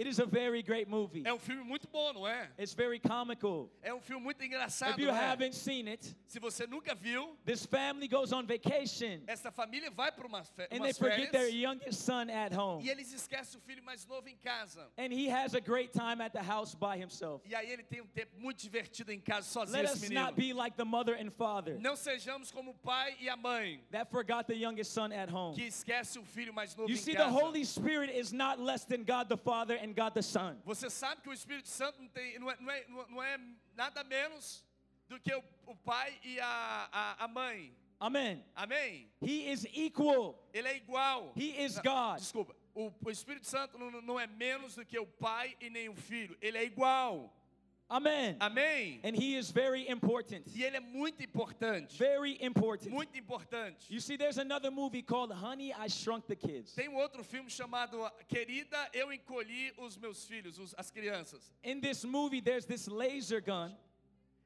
It 0.00 0.06
is 0.06 0.18
a 0.18 0.24
very 0.24 0.62
great 0.62 0.88
movie. 0.88 1.22
É 1.26 1.32
um 1.34 1.38
filme 1.38 1.62
muito 1.62 1.86
bom, 1.92 2.14
não 2.14 2.26
é? 2.26 2.48
It's 2.58 2.72
very 2.72 2.98
comical. 2.98 3.68
É 3.82 3.92
um 3.92 4.00
filme 4.00 4.22
muito 4.24 4.42
engraçado, 4.42 4.92
If 4.92 4.98
you 4.98 5.10
haven't 5.10 5.54
seen 5.54 5.86
it, 5.88 6.16
Se 6.26 6.38
você 6.40 6.66
nunca 6.66 6.94
viu, 6.94 7.36
this 7.44 7.66
family 7.66 8.08
goes 8.08 8.32
on 8.32 8.46
vacation 8.46 9.20
essa 9.26 9.50
família 9.50 9.90
vai 9.90 10.10
para 10.10 10.26
umas, 10.26 10.48
fe 10.48 10.62
and 10.70 10.80
they 10.80 10.94
forget 10.94 11.30
their 11.32 11.50
youngest 11.50 12.00
son 12.02 12.30
at 12.30 12.50
home. 12.56 12.82
e 12.82 12.88
eles 12.88 13.12
esquecem 13.12 13.58
o 13.58 13.62
filho 13.62 13.82
mais 13.84 14.06
novo 14.06 14.26
em 14.26 14.36
casa. 14.38 14.88
And 14.96 15.12
he 15.12 15.28
has 15.28 15.54
a 15.54 15.60
great 15.60 15.92
time 15.92 16.22
at 16.22 16.32
the 16.32 16.42
house 16.42 16.74
by 16.74 16.96
himself. 16.98 17.46
E 17.46 17.54
aí 17.54 17.70
ele 17.70 17.82
tem 17.82 18.00
um 18.00 18.06
tempo 18.06 18.38
muito 18.38 18.58
divertido 18.62 19.12
em 19.12 19.20
casa 19.20 19.46
sozinho, 19.50 19.82
Let 19.82 19.92
us 19.92 20.00
menino. 20.00 20.22
not 20.22 20.34
be 20.34 20.54
like 20.54 20.78
the 20.78 20.84
mother 20.84 21.14
and 21.14 21.30
father 21.30 21.78
Não 21.78 21.94
sejamos 21.94 22.50
como 22.50 22.70
o 22.70 22.74
pai 22.74 23.16
e 23.20 23.28
a 23.28 23.36
mãe, 23.36 23.84
that 23.90 24.10
forgot 24.10 24.46
the 24.46 24.54
youngest 24.56 24.92
son 24.94 25.12
at 25.12 25.28
home. 25.30 25.54
que 25.54 25.64
esquece 25.66 26.18
o 26.18 26.24
filho 26.24 26.54
mais 26.54 26.74
novo 26.74 26.88
You 26.88 26.96
em 26.96 26.98
see, 26.98 27.12
the. 27.14 27.28
Holy 27.28 27.64
Spirit 27.66 28.10
is 28.18 28.32
not 28.32 28.58
less 28.58 28.86
than 28.86 29.04
God 29.04 29.28
the 29.28 29.36
Father 29.36 29.76
and 29.76 29.89
God 29.94 30.12
the 30.14 30.22
Son. 30.22 30.56
Você 30.64 30.88
sabe 30.90 31.22
que 31.22 31.28
o 31.28 31.32
Espírito 31.32 31.68
Santo 31.68 32.00
não, 32.00 32.08
tem, 32.08 32.38
não, 32.38 32.50
é, 32.50 32.56
não, 32.60 32.70
é, 32.70 32.86
não 33.08 33.22
é 33.22 33.40
nada 33.74 34.04
menos 34.04 34.64
do 35.08 35.18
que 35.18 35.34
o, 35.34 35.42
o 35.66 35.76
pai 35.76 36.18
e 36.22 36.38
a, 36.40 36.88
a, 36.92 37.24
a 37.24 37.28
mãe. 37.28 37.74
Amen. 37.98 38.44
Amém? 38.54 39.10
He 39.20 39.50
is 39.50 39.66
equal. 39.74 40.48
Ele 40.54 40.68
é 40.68 40.76
igual. 40.76 41.32
He 41.36 41.62
is 41.64 41.78
God. 41.78 42.18
Desculpa. 42.18 42.56
O, 42.74 42.92
o 43.04 43.10
Espírito 43.10 43.46
Santo 43.46 43.76
não, 43.76 43.90
não 44.00 44.18
é 44.18 44.26
menos 44.26 44.74
do 44.74 44.86
que 44.86 44.98
o 44.98 45.06
pai 45.06 45.56
e 45.60 45.68
nem 45.68 45.88
o 45.88 45.94
filho. 45.94 46.36
Ele 46.40 46.56
é 46.56 46.64
igual. 46.64 47.34
Amen. 47.90 48.36
Amém? 48.40 49.00
And 49.02 49.16
he 49.16 49.36
is 49.36 49.50
very 49.50 49.88
important. 49.88 50.46
E 50.54 50.62
ele 50.62 50.76
é 50.76 50.80
muito 50.80 51.22
importante. 51.22 51.96
Very 51.98 52.38
important. 52.40 52.90
Muito 52.92 53.18
importante. 53.18 53.92
You 53.92 54.00
see, 54.00 54.16
there's 54.16 54.38
another 54.38 54.70
movie 54.70 55.02
called 55.02 55.32
Honey, 55.32 55.72
I 55.72 55.88
Shrunk 55.88 56.26
the 56.28 56.36
Kids. 56.36 56.72
Tem 56.74 56.88
um 56.88 56.94
outro 56.96 57.24
filme 57.24 57.50
chamado 57.50 57.98
Querida, 58.28 58.88
Eu 58.94 59.12
Encolhi 59.12 59.72
os 59.78 59.96
Meus 59.96 60.24
Filhos, 60.24 60.58
os- 60.58 60.74
as 60.78 60.90
Crianças. 60.90 61.52
In 61.64 61.80
this 61.80 62.04
movie, 62.04 62.40
there's 62.40 62.64
this 62.64 62.86
laser 62.86 63.40
gun. 63.42 63.74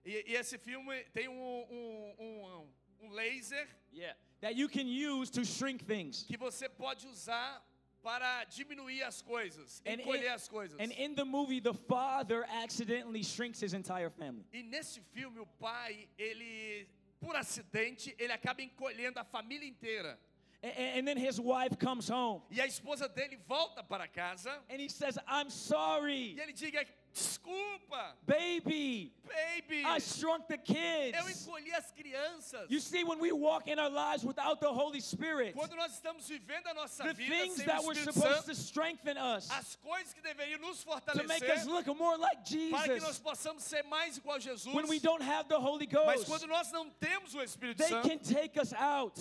E, 0.06 0.24
e 0.32 0.36
esse 0.36 0.56
filme 0.58 1.04
tem 1.12 1.28
um, 1.28 1.34
um, 1.70 2.14
um, 2.18 2.68
um 3.02 3.10
laser 3.12 3.68
Yeah. 3.92 4.16
That 4.40 4.56
you 4.56 4.68
can 4.68 4.86
use 4.88 5.30
to 5.32 5.44
shrink 5.44 5.84
things. 5.84 6.24
que 6.26 6.36
você 6.36 6.68
pode 6.68 7.06
usar 7.06 7.62
para 8.04 8.44
diminuir 8.44 9.02
as 9.02 9.23
coisas, 9.23 9.82
And 9.87 10.00
encolher 10.00 10.26
in, 10.26 10.32
as 10.34 10.46
coisas. 10.49 10.76
and 10.78 10.92
in 10.92 11.14
the 11.14 11.25
movie, 11.25 11.58
the 11.58 11.73
father 11.73 12.44
accidentally 12.62 13.23
shrinks 13.25 13.61
his 13.61 13.73
entire 13.73 14.11
family. 14.11 14.44
E 14.52 14.62
nesse 14.62 15.00
filme 15.14 15.40
o 15.40 15.46
pai, 15.58 16.06
ele 16.18 16.87
por 17.18 17.34
acidente, 17.34 18.14
ele 18.18 18.32
acaba 18.32 18.61
encolhendo 18.62 19.18
a 19.18 19.25
família 19.25 19.66
inteira. 19.66 20.18
And 20.62 21.06
then 21.06 21.18
his 21.18 21.38
wife 21.38 21.78
comes 21.78 22.08
home 22.08 22.40
E 22.50 22.58
a 22.58 22.66
esposa 22.66 23.06
dele 23.06 23.37
volta 23.46 23.82
para 23.82 24.08
casa 24.08 24.50
and 24.70 24.80
he 24.80 24.88
says, 24.88 25.18
I'm 25.26 25.50
sorry, 25.50 26.34
e 26.37 26.40
ele 26.40 26.52
diga: 26.52 26.87
"Desculpa, 27.14 28.16
baby, 28.26 29.12
baby, 29.25 29.85
I 29.85 29.99
shrunk 30.00 30.49
the 30.49 30.54
eu 30.54 30.62
kids. 30.62 31.47
encolhi 31.47 31.73
as 31.73 31.92
crianças." 31.92 32.68
You 32.68 32.80
see, 32.80 33.04
when 33.04 33.21
we 33.21 33.30
walk 33.30 33.68
in 33.68 33.78
our 33.78 33.88
lives 33.90 34.25
without 34.25 34.61
the 34.61 34.73
Holy 34.73 35.00
Spirit, 35.00 35.54
Quando 35.54 35.76
nós 35.76 35.92
estamos 35.92 36.26
vivendo 36.28 36.66
a 36.66 36.75
nossa 36.75 37.04
the 37.04 37.14
vida 37.14 37.30
things 37.30 37.56
sem 37.56 37.66
o 37.66 37.66
that 37.66 37.85
were 37.85 37.94
supposed 37.94 38.44
Santo, 38.44 38.47
to 38.47 38.54
strengthen 38.54 39.16
us, 39.16 39.49
as 39.50 39.76
coisas 39.76 40.12
que 40.12 40.21
deveriam 40.23 40.61
nos 40.61 40.85
to 40.85 41.23
make 41.28 41.44
us 41.49 41.66
look 41.66 41.87
more 41.97 42.16
like 42.18 42.38
para 42.71 42.83
que 42.88 43.00
nós 43.00 43.16
Jesus, 43.16 43.18
possamos 43.21 43.62
ser 43.62 43.85
mais 43.85 44.18
igual 44.18 44.37
a 44.37 44.40
Jesus. 44.40 44.75
when 44.75 44.88
we 44.88 44.99
don't 44.99 45.23
have 45.23 45.49
the 45.49 45.59
Holy 45.59 45.87
Mas 45.87 46.25
Ghost, 46.25 46.26
quando 46.26 46.47
nós 46.49 46.73
não 46.73 46.90
temos 47.00 47.35
o 47.35 47.42
Espírito 47.42 47.78
they 47.78 47.88
Santo, 47.90 48.09
can 48.09 48.18
take 48.18 48.59
us 48.59 48.73
out. 48.73 49.14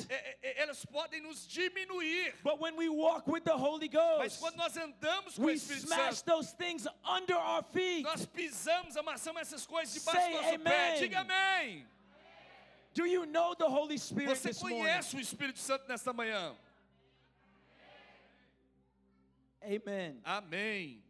elas 0.58 0.84
podem 0.86 1.22
nos 1.22 1.46
diminuir. 1.48 2.34
But 2.44 2.60
when 2.60 2.76
we 2.76 2.90
walk 2.90 3.28
with 3.28 3.44
the 3.44 3.56
Holy 3.56 3.88
Mas 3.90 4.38
Ghost, 4.38 4.40
quando 4.40 4.58
nós 4.58 4.76
andamos 4.78 5.36
com 5.36 5.44
o 5.44 5.46
we 5.46 5.58
smash 5.58 6.22
those 6.24 6.52
things 6.54 6.88
under 7.04 7.36
our 7.36 7.62
feet. 7.64 7.83
Nós 8.04 8.26
pisamos, 8.26 8.96
amassamos 8.98 9.42
essas 9.42 9.66
coisas 9.66 9.94
debaixo 9.94 10.22
Say 10.22 10.32
do 10.32 10.42
nosso 10.42 10.60
pé. 10.60 10.90
amen. 10.90 11.00
Diga 11.00 11.20
amém. 11.22 11.88
Do 12.94 13.06
you 13.08 13.26
know 13.26 13.56
the 13.56 13.66
Holy 13.66 13.98
Spirit 13.98 14.30
Você 14.30 14.54
conhece 14.54 15.16
o 15.16 15.20
Espírito 15.20 15.60
Santo 15.60 15.88
nesta 15.88 16.14
manhã? 16.14 16.56
Amen. 19.62 20.22
Amém. 20.24 21.03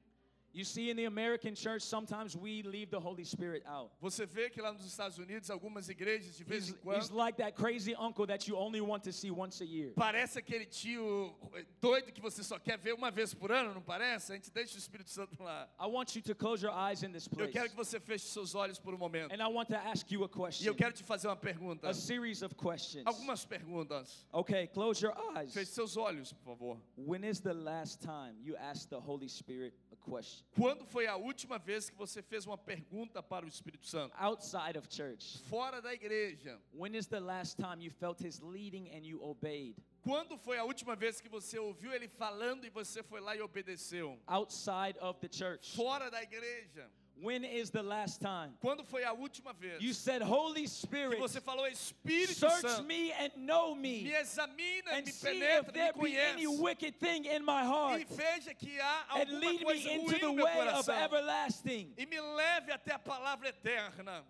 You 0.53 0.63
see, 0.63 0.91
in 0.91 0.97
the 0.97 1.05
American 1.05 1.55
church, 1.55 1.81
sometimes 1.81 2.37
we 2.37 2.61
leave 2.61 2.91
the 2.91 2.99
Holy 2.99 3.23
Spirit 3.23 3.63
out. 3.67 3.89
Você 3.99 4.27
vê 4.27 4.51
que 4.51 4.61
lá 4.61 4.71
nos 4.71 4.85
Estados 4.85 5.17
Unidos, 5.17 5.49
algumas 5.49 5.89
igrejas, 5.89 6.37
de 6.37 6.43
vez 6.43 6.65
He's, 6.67 6.69
em 6.75 6.77
quando, 6.77 6.97
he's 6.99 7.09
like 7.09 7.37
that 7.37 7.55
crazy 7.55 7.95
uncle 7.95 8.27
that 8.27 8.47
you 8.47 8.55
only 8.55 8.79
want 8.79 9.03
to 9.03 9.11
see 9.11 9.31
once 9.31 9.61
a 9.61 9.65
year. 9.65 9.93
parece 9.95 10.37
aquele 10.37 10.65
tio 10.67 11.33
doido 11.81 12.11
que 12.11 12.21
você 12.21 12.43
só 12.43 12.59
quer 12.59 12.77
ver 12.77 12.93
uma 12.93 13.09
vez 13.09 13.33
por 13.33 13.51
ano, 13.51 13.73
não 13.73 13.81
parece? 13.81 14.31
A 14.31 14.35
gente 14.35 14.51
deixa 14.51 14.75
o 14.75 14.77
Espírito 14.77 15.09
Santo 15.09 15.41
lá. 15.41 15.67
I 15.79 15.87
want 15.87 16.15
you 16.15 16.21
to 16.21 16.35
close 16.35 16.63
your 16.63 16.73
eyes 16.75 17.01
in 17.01 17.11
this 17.11 17.27
place. 17.27 17.47
Eu 17.47 17.51
quero 17.51 17.69
que 17.71 17.75
você 17.75 17.99
feche 17.99 18.25
seus 18.27 18.53
olhos 18.53 18.77
por 18.77 18.93
um 18.93 18.97
momento. 18.99 19.33
And 19.33 19.41
I 19.41 19.51
want 19.51 19.69
to 19.69 19.75
ask 19.77 20.11
you 20.11 20.23
a 20.23 20.27
E 20.27 20.27
eu 20.27 20.29
question. 20.29 20.73
quero 20.75 20.93
te 20.93 21.03
fazer 21.03 21.27
uma 21.29 21.35
pergunta. 21.35 21.89
A 21.89 21.93
series 21.95 22.43
of 22.43 22.53
questions. 22.53 23.07
Algumas 23.07 23.43
perguntas. 23.43 24.23
Okay, 24.31 24.67
close 24.67 25.01
your 25.03 25.15
eyes. 25.35 25.51
Feche 25.51 25.71
seus 25.71 25.97
olhos, 25.97 26.31
por 26.31 26.55
favor. 26.55 26.77
When 26.95 27.23
is 27.23 27.39
the 27.39 27.55
last 27.55 28.01
time 28.01 28.35
you 28.43 28.55
asked 28.57 28.91
the 28.91 28.99
Holy 28.99 29.27
Spirit 29.27 29.73
a 29.91 29.95
question? 30.03 30.45
Quando 30.55 30.85
foi 30.85 31.07
a 31.07 31.15
última 31.15 31.57
vez 31.57 31.89
que 31.89 31.95
você 31.95 32.21
fez 32.21 32.45
uma 32.45 32.57
pergunta 32.57 33.23
para 33.23 33.45
o 33.45 33.47
Espírito 33.47 33.87
Santo? 33.87 34.13
Outside 34.17 34.77
of 34.77 34.87
church. 34.89 35.39
Fora 35.49 35.81
da 35.81 35.93
igreja. 35.93 36.59
When 36.73 36.95
is 36.95 37.07
the 37.07 37.19
last 37.19 37.57
time 37.57 37.83
you 37.83 37.91
felt 37.91 38.19
his 38.21 38.39
leading 38.41 38.89
and 38.89 39.05
you 39.05 39.21
obeyed? 39.23 39.75
Quando 40.03 40.37
foi 40.37 40.57
a 40.57 40.65
última 40.65 40.95
vez 40.95 41.21
que 41.21 41.29
você 41.29 41.57
ouviu 41.57 41.93
ele 41.93 42.09
falando 42.09 42.65
e 42.65 42.69
você 42.69 43.01
foi 43.01 43.21
lá 43.21 43.35
e 43.35 43.41
obedeceu? 43.41 44.19
Outside 44.27 44.99
of 44.99 45.19
the 45.19 45.29
church. 45.31 45.75
Fora 45.75 46.11
da 46.11 46.21
igreja. 46.21 46.91
When 47.21 47.45
is 47.45 47.69
the 47.69 47.83
last 47.83 48.19
time 48.19 48.53
Quando 48.59 48.83
foi 48.83 49.03
a 49.05 49.13
última 49.13 49.53
vez 49.53 49.81
you 49.81 49.93
said, 49.93 50.21
Holy 50.21 50.61
que 50.63 50.67
Spirit, 50.67 51.19
você 51.19 51.39
falou 51.39 51.65
Espírito 51.67 52.33
search 52.33 52.61
Santo? 52.61 52.83
me 52.83 53.11
and 53.13 53.31
know 53.37 53.75
me, 53.75 54.03
Me 54.03 54.11
examina, 54.13 54.91
and 54.91 55.05
me 55.05 55.11
penetra, 55.13 55.95
me 55.95 56.01
be 56.11 56.17
any 56.17 56.45
conhece. 56.45 56.59
wicked 56.61 56.99
thing 56.99 57.25
in 57.25 57.45
my 57.45 57.63
heart, 57.63 58.01
E 58.01 58.05
veja 58.05 58.53
que 58.53 58.77
há 58.79 59.05
and 59.21 59.29
alguma 59.29 59.39
lead 59.39 59.63
coisa 59.63 59.85
me 59.87 59.93
into 59.93 60.05
ruim 60.11 60.19
the 60.19 60.25
no 60.25 60.33
meu 60.33 60.45
way 60.45 60.67
of 60.67 60.85
coração. 60.85 60.95
everlasting. 61.03 61.93
E 61.97 62.05
me 62.05 62.19
leve 62.19 62.71
até 62.71 62.93
a 62.93 62.99
palavra 62.99 63.47
eterna. 63.49 64.23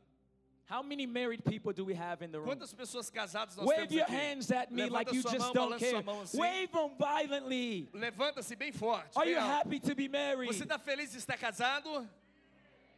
How 0.65 0.81
many 0.81 1.05
married 1.05 1.43
people 1.43 1.73
do 1.73 1.83
we 1.83 1.93
have 1.93 2.21
in 2.21 2.31
the 2.31 2.39
room? 2.39 2.47
Quantas 2.55 2.73
pessoas 2.73 3.09
casadas 3.09 3.55
nós 3.57 3.65
Wave 3.65 3.87
temos 3.87 3.91
your 3.91 4.03
aqui? 4.05 4.13
hands 4.15 4.51
at 4.51 4.71
me 4.71 4.81
Levanta 4.83 4.91
like 4.93 5.11
you 5.13 5.21
just 5.21 5.37
mão, 5.39 5.53
don't 5.53 5.77
care. 5.79 6.01
assim. 6.03 6.37
Wave 6.37 6.71
them 6.71 6.91
violently. 6.97 7.89
Levanta-se 7.93 8.55
bem 8.55 8.71
forte. 8.71 9.15
Are 9.17 9.25
bem 9.25 9.33
you 9.33 9.39
alto. 9.39 9.51
happy 9.51 9.79
to 9.79 9.93
be 9.95 10.07
married? 10.07 10.47
Você 10.47 10.63
está 10.63 10.79
feliz 10.79 11.11
de 11.11 11.17
estar 11.17 11.37
casado? 11.37 12.07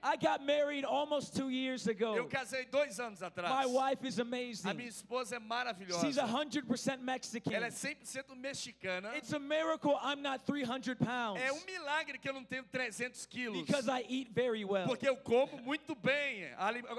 I 0.08 0.18
got 0.18 0.46
married 0.46 0.86
almost 0.86 1.36
two 1.36 1.50
years 1.50 1.88
Eu 1.88 1.94
ago. 1.94 2.28
casei 2.30 2.66
dois 2.70 3.00
anos 3.00 3.24
atrás. 3.24 3.50
My 3.50 3.66
wife 3.66 4.06
is 4.08 4.20
A 4.20 4.24
minha 4.24 4.52
amazing. 4.54 4.88
esposa 4.88 5.38
é 5.38 5.40
maravilhosa. 5.40 6.06
She's 6.06 6.18
100% 6.18 7.00
Mexican. 7.02 7.52
Ela 7.52 7.66
é 7.66 7.72
100% 7.72 8.36
mexicana. 8.36 9.18
It's 9.18 9.34
a 9.34 9.40
miracle 9.40 9.98
I'm 10.04 10.22
not 10.22 10.46
300 10.46 10.94
pounds 10.96 11.42
É 11.42 11.52
um 11.52 11.66
milagre 11.66 12.20
que 12.20 12.30
eu 12.30 12.34
não 12.34 12.44
tenho 12.44 12.64
300 12.66 13.26
quilos. 13.26 13.66
because 13.66 13.90
I 13.90 14.06
eat 14.08 14.30
very 14.32 14.64
well. 14.64 14.86
Porque 14.86 15.10
eu 15.10 15.18
como 15.18 15.58
muito 15.64 15.96
bem. 15.96 16.44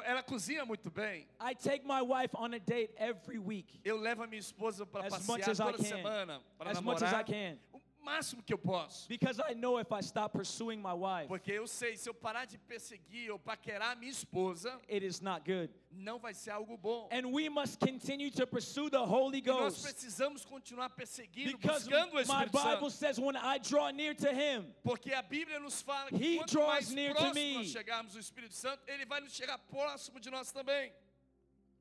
Ela, 0.05 0.23
cozinha 0.25 0.65
muito 0.65 0.91
bem. 0.91 1.29
I 1.41 1.55
take 1.55 1.85
my 1.87 2.03
wife 2.03 2.35
on 2.35 2.55
a 2.55 2.59
date 2.59 2.93
every 2.97 3.39
week 3.39 3.81
Eu 3.85 3.99
levo 4.01 4.25
a 4.25 4.27
minha 4.27 4.41
esposa 4.41 4.85
para 4.85 5.05
passear 5.09 5.55
toda 5.57 5.79
semana. 5.81 6.43
Para 6.59 6.73
as 6.73 6.81
much 6.81 6.97
as 7.05 7.13
I 7.13 7.23
namorar. 7.23 7.25
can 7.25 7.59
máximo 8.07 8.43
que 8.43 8.53
eu 8.55 8.59
posso. 8.59 9.09
because 9.09 9.41
I 9.41 9.55
know 9.55 9.79
if 9.81 9.91
I 9.91 10.01
stop 10.01 10.33
pursuing 10.39 10.81
my 10.81 10.93
wife, 10.95 11.27
Porque 11.29 11.51
eu 11.53 11.67
sei, 11.67 11.97
se 11.97 12.09
eu 12.09 12.15
parar 12.15 12.45
de 12.47 12.57
perseguir 12.59 13.31
ou 13.33 13.39
paquerar 13.39 13.97
minha 13.97 14.11
esposa, 14.11 14.81
it 14.89 15.05
is 15.05 15.21
not 15.21 15.45
good. 15.45 15.69
não 15.91 16.19
vai 16.19 16.33
ser 16.35 16.51
algo 16.51 16.77
bom. 16.77 17.09
And 17.11 17.27
we 17.33 17.49
must 17.49 17.79
continue 17.81 18.31
to 18.31 18.47
pursue 18.47 18.89
the 18.91 18.99
Holy 19.05 19.39
E 19.39 19.43
nós 19.43 19.75
Ghost 19.75 19.83
precisamos 19.83 20.45
continuar 20.45 20.91
perseguindo, 20.91 21.57
because 21.59 21.85
buscando 21.89 22.13
o 22.13 22.15
my 22.17 22.23
Espírito 22.23 22.53
Bible 22.53 22.91
Santo. 22.91 22.91
says 22.91 23.19
when 23.19 23.37
I 23.37 23.59
draw 23.59 23.91
near 23.91 24.15
to 24.15 24.31
Him, 24.33 24.73
Porque 24.85 25.13
a 25.13 25.23
Bíblia 25.23 25.59
nos 25.59 25.83
fala 25.83 26.09
que 26.11 26.17
He 26.17 26.37
quanto 26.39 26.67
mais 26.67 26.91
near 26.91 27.15
to 27.15 27.21
próximo 27.21 27.35
me. 27.35 27.55
nós 27.55 27.67
chegarmos 27.73 28.15
ao 28.15 28.21
Espírito 28.21 28.55
Santo, 28.55 28.83
Ele 28.87 29.05
vai 29.05 29.21
nos 29.21 29.33
chegar 29.33 29.59
próximo 29.59 30.21
de 30.21 30.31
nós 30.31 30.53
também. 30.53 30.93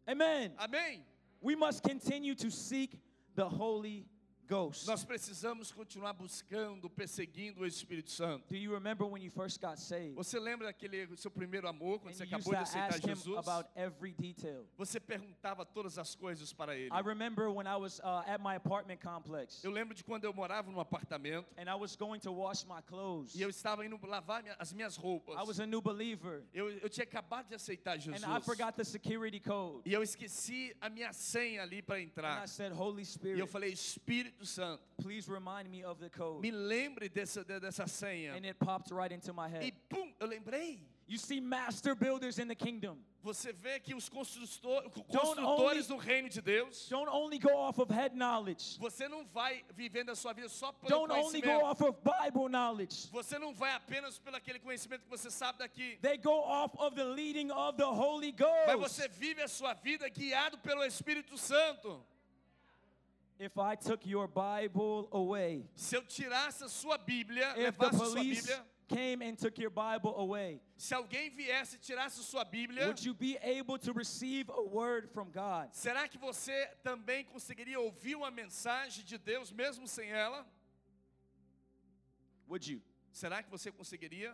Amen. 0.08 0.53
Amém? 0.58 1.05
We 1.41 1.55
must 1.55 1.82
continue 1.84 2.36
to 2.36 2.50
seek 2.50 2.98
the 3.36 3.44
Holy 3.48 4.08
Ghost. 4.47 4.85
Nós 4.87 5.03
precisamos 5.03 5.71
continuar 5.71 6.13
buscando, 6.13 6.89
perseguindo 6.89 7.61
o 7.61 7.65
Espírito 7.65 8.11
Santo. 8.11 8.47
Do 8.49 8.55
you 8.55 8.73
remember 8.73 9.05
when 9.07 9.23
you 9.23 9.31
first 9.31 9.59
got 9.61 9.77
saved? 9.77 10.15
Você 10.15 10.39
lembra 10.39 10.67
daquele 10.67 11.07
seu 11.17 11.31
primeiro 11.31 11.67
amor, 11.67 11.99
quando 11.99 12.13
And 12.13 12.17
você 12.17 12.23
acabou 12.23 12.53
de 12.53 12.59
aceitar 12.61 12.99
Jesus? 13.01 13.37
about 13.37 13.69
every 13.75 14.13
detail. 14.13 14.65
Você 14.77 14.99
perguntava 14.99 15.65
todas 15.65 15.97
as 15.97 16.15
coisas 16.15 16.53
para 16.53 16.75
ele. 16.75 16.89
I 16.93 17.01
remember 17.01 17.49
when 17.49 17.65
I 17.67 17.75
was 17.75 17.99
uh, 17.99 18.23
at 18.27 18.39
my 18.41 18.55
apartment 18.55 18.97
complex 19.01 19.63
Eu 19.63 19.71
lembro 19.71 19.93
de 19.95 20.03
quando 20.03 20.25
eu 20.25 20.33
morava 20.33 20.71
num 20.71 20.79
apartamento 20.79 21.47
and 21.57 21.69
I 21.69 21.75
was 21.75 21.95
going 21.95 22.19
to 22.19 22.31
wash 22.31 22.63
my 22.65 22.81
clothes. 22.85 23.35
e 23.35 23.41
eu 23.41 23.49
estava 23.49 23.85
indo 23.85 23.99
lavar 24.05 24.43
minha- 24.43 24.55
as 24.59 24.71
minhas 24.73 24.95
roupas. 24.95 25.35
I 25.37 25.43
was 25.47 25.59
a 25.59 25.65
new 25.65 25.81
believer 25.81 26.43
Eu, 26.53 26.69
eu 26.69 26.89
tinha 26.89 27.03
acabado 27.03 27.47
de 27.47 27.55
aceitar 27.55 27.97
Jesus. 27.97 28.23
and 28.23 28.27
I 28.37 28.41
forgot 28.41 28.75
the 28.75 28.83
security 28.83 29.39
code. 29.39 29.81
E 29.85 29.93
eu 29.93 30.03
esqueci 30.03 30.75
a 30.79 30.89
minha 30.89 31.11
senha 31.13 31.61
ali 31.63 31.81
para 31.81 31.95
And 31.95 31.99
I 31.99 32.03
entrar. 32.03 32.47
said, 32.47 32.71
Holy 32.73 33.01
E 33.01 33.01
eu 33.01 33.05
Spirit, 33.05 33.47
falei, 33.47 33.71
Espírito 33.71 34.35
Santo, 34.44 34.82
please 35.01 35.30
remind 35.30 35.70
me 35.70 35.84
of 35.84 36.00
the 36.00 36.10
code. 36.10 36.42
me 36.42 36.51
lembre 36.51 37.08
dessa, 37.10 37.44
de- 37.46 37.60
dessa 37.60 37.88
senha. 37.88 38.34
And 38.36 38.46
it 38.46 38.58
popped 38.60 38.92
right 38.92 39.12
into 39.12 39.32
my 39.34 39.48
E 39.48 39.51
head. 39.51 39.74
pum, 39.89 40.12
eu 40.20 40.27
lembrei. 40.27 40.80
You 41.08 41.20
see, 41.20 41.39
master 41.39 41.94
builders 41.94 42.39
in 42.39 42.48
the 42.48 42.56
kingdom 42.56 42.98
Você 43.24 43.54
vê 43.54 43.80
que 43.80 43.94
os 43.94 44.10
construtor- 44.10 44.84
only- 44.86 45.04
construtores 45.08 45.88
do 45.88 45.98
reino 45.98 46.30
de 46.30 46.42
Deus, 46.42 46.88
don't 46.89 47.08
only 47.08 47.38
go 47.38 47.56
off 47.56 47.80
of 47.80 47.92
head 47.94 48.15
knowledge, 48.15 48.77
você 48.80 49.08
não 49.08 49.24
vai 49.25 49.63
vivendo 49.75 50.10
a 50.10 50.15
sua 50.15 50.34
vida 50.34 50.50
só 50.50 50.72
pelo 50.72 50.89
don't 50.89 51.12
only 51.12 51.42
go 51.42 51.48
conhecimento. 51.48 51.63
off 51.65 51.84
of 51.84 51.98
Bible 52.04 52.50
knowledge. 52.50 53.08
Você 53.12 53.38
não 53.38 53.54
vai 53.54 53.74
apenas 53.74 54.18
pelo 54.18 54.36
aquele 54.36 54.60
conhecimento 54.60 55.04
que 55.04 55.10
você 55.10 55.30
sabe 55.30 55.60
daqui. 55.60 55.98
They 56.01 56.18
go 56.18 56.39
off 56.42 56.75
of 56.80 56.96
the 56.96 57.04
leading 57.04 57.51
of 57.51 57.77
the 57.77 57.86
Holy 57.86 58.32
Mas 58.68 58.75
Ghost. 58.75 58.80
você 58.96 59.08
vive 59.08 59.42
a 59.44 59.48
sua 59.48 59.74
vida 59.75 60.10
guiado 60.10 60.58
pelo 60.60 60.84
Espírito 60.84 61.38
Santo. 61.38 62.04
If 63.38 63.58
I 63.58 63.75
took 63.75 64.06
your 64.06 64.27
Bible 64.27 65.10
away, 65.12 65.65
Se 65.75 65.96
eu 65.96 66.01
tirasse 66.04 66.63
a 66.63 66.70
sua 66.70 66.98
Bíblia, 66.98 67.50
if 67.58 67.77
the 67.77 67.86
levasse 67.86 68.01
a 68.01 68.06
sua 68.06 68.24
Bíblia, 68.24 68.65
came 68.88 69.22
and 69.22 69.36
took 69.36 69.60
your 69.60 69.72
Bible 69.72 70.13
away, 70.15 70.62
se 70.77 70.94
alguém 70.94 71.30
viesse 71.30 71.75
e 71.75 71.80
tirasse 71.80 72.22
a 72.22 72.24
sua 72.24 72.46
Bíblia, 72.46 72.86
would 72.86 73.04
you 73.04 73.13
be 73.13 73.38
able 73.42 73.77
to 73.77 73.92
receive 73.92 74.50
a 74.50 74.62
word 74.62 75.10
from 75.10 75.32
God? 75.32 75.70
será 75.74 76.08
que 76.08 76.18
você 76.18 76.68
também 76.82 77.25
conseguiria 77.25 77.80
ouvir 77.80 78.15
uma 78.15 78.32
mensagem 78.32 79.04
de 79.04 79.18
Deus 79.18 79.51
mesmo 79.51 79.86
sem 79.88 80.10
ela? 80.12 80.46
Would 82.48 82.72
you? 82.72 82.82
Será 83.12 83.44
que 83.44 83.50
você 83.50 83.72
conseguiria? 83.72 84.34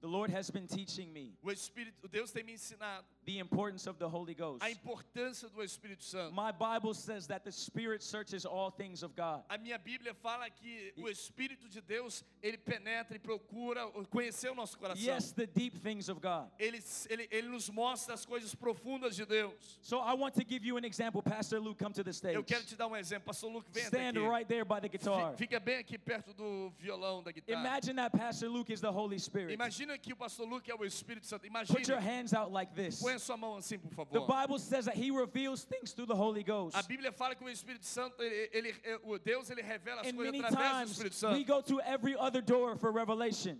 The 0.00 0.06
Lord 0.06 0.32
has 0.32 0.50
been 0.50 0.66
teaching 0.66 1.12
me 1.12 1.36
O 1.42 1.50
Espírito, 1.50 2.08
Deus 2.08 2.30
tem 2.30 2.42
me 2.42 2.52
ensinado 2.52 3.06
the 3.30 3.38
importance 3.38 3.86
of 3.86 3.98
the 3.98 4.08
Holy 4.08 4.34
Ghost. 4.34 4.62
a 4.62 4.70
importância 4.70 5.48
do 5.48 5.62
Espírito 5.62 6.02
Santo. 6.02 6.34
My 6.34 6.50
Bible 6.52 6.94
says 6.94 7.26
that 7.28 7.44
the 7.44 7.52
Spirit 7.52 8.02
searches 8.02 8.44
all 8.44 8.70
things 8.70 9.02
of 9.02 9.14
God. 9.14 9.42
A 9.48 9.58
minha 9.58 9.78
Bíblia 9.78 10.14
fala 10.14 10.48
que 10.50 10.92
o 10.96 11.08
Espírito 11.08 11.68
de 11.68 11.80
Deus, 11.80 12.24
ele 12.42 12.56
penetra 12.58 13.16
e 13.16 13.18
procura 13.18 13.86
conhecer 14.10 14.50
o 14.50 14.54
nosso 14.54 14.76
coração. 14.78 15.02
Yes, 15.02 15.32
the 15.32 15.46
deep 15.46 15.78
things 15.78 16.08
of 16.08 16.20
God. 16.20 16.48
Ele, 16.58 16.80
ele, 17.08 17.28
ele 17.30 17.48
nos 17.48 17.68
mostra 17.70 18.14
as 18.14 18.24
coisas 18.26 18.54
profundas 18.54 19.14
de 19.14 19.24
Deus. 19.24 19.78
So 19.82 19.98
I 20.00 20.14
want 20.14 20.34
to 20.34 20.44
give 20.44 20.64
you 20.66 20.76
an 20.76 20.84
example. 20.84 21.22
Pastor 21.22 21.60
Luke, 21.60 21.78
come 21.78 21.92
to 21.94 22.02
the 22.02 22.12
stage. 22.12 22.34
Eu 22.34 22.42
quero 22.44 22.64
te 22.64 22.74
dar 22.76 22.88
um 22.88 22.96
exemplo. 22.96 23.26
Pastor 23.26 23.50
Luke, 23.52 23.66
vem 23.72 23.84
Stand 23.84 24.16
aqui. 24.16 24.28
right 24.28 24.48
there 24.48 24.64
by 24.64 24.80
the 24.80 24.88
guitar. 24.88 25.32
Fi- 25.32 25.46
Fica 25.46 25.60
bem 25.60 25.78
aqui 25.78 25.98
perto 25.98 26.32
do 26.34 26.72
violão 26.78 27.22
da 27.22 27.30
guitarra. 27.32 27.60
Imagine 27.60 27.96
that 27.96 28.16
Pastor 28.16 28.48
Luke 28.48 28.72
is 28.72 28.80
the 28.80 28.90
Holy 28.90 29.18
Spirit. 29.18 29.52
Imagina 29.54 29.96
que 29.98 30.12
o 30.12 30.16
Pastor 30.16 30.46
Luke 30.48 30.70
é 30.70 30.74
o 30.74 30.84
Espírito 30.84 31.26
Santo. 31.26 31.46
Put 31.68 31.88
your 31.88 32.00
hands 32.00 32.32
out 32.32 32.52
like 32.52 32.72
this. 32.74 33.00
Põe 33.00 33.18
sua 33.20 33.36
mão 33.36 33.56
assim, 33.56 33.78
por 33.78 34.06
The. 34.06 34.18
Bible 34.20 34.58
says 34.58 34.86
that 34.86 34.96
He 34.96 35.10
reveals 35.10 35.64
things 35.64 35.92
through 35.92 36.06
the 36.08 36.14
Holy 36.16 36.42
Ghost. 36.42 36.76
A 36.76 36.82
Bíblia 36.82 37.12
fala 37.12 37.34
que 37.34 37.44
o 37.44 37.48
Espírito 37.48 37.86
Santo, 37.86 38.22
ele, 38.22 38.50
ele- 38.52 38.74
o 39.04 39.18
Deus, 39.18 39.50
ele 39.50 39.62
revela 39.62 40.00
as 40.00 40.08
And 40.08 40.16
coisas 40.16 40.40
através 40.40 40.50
do 40.50 40.78
times 40.78 40.90
Espírito 41.14 41.32
we 41.32 41.44
go 41.44 41.60
to 41.62 41.80
every 41.82 42.16
other 42.16 42.40
door 42.42 42.76
for 42.76 42.90
revelation. 42.92 43.58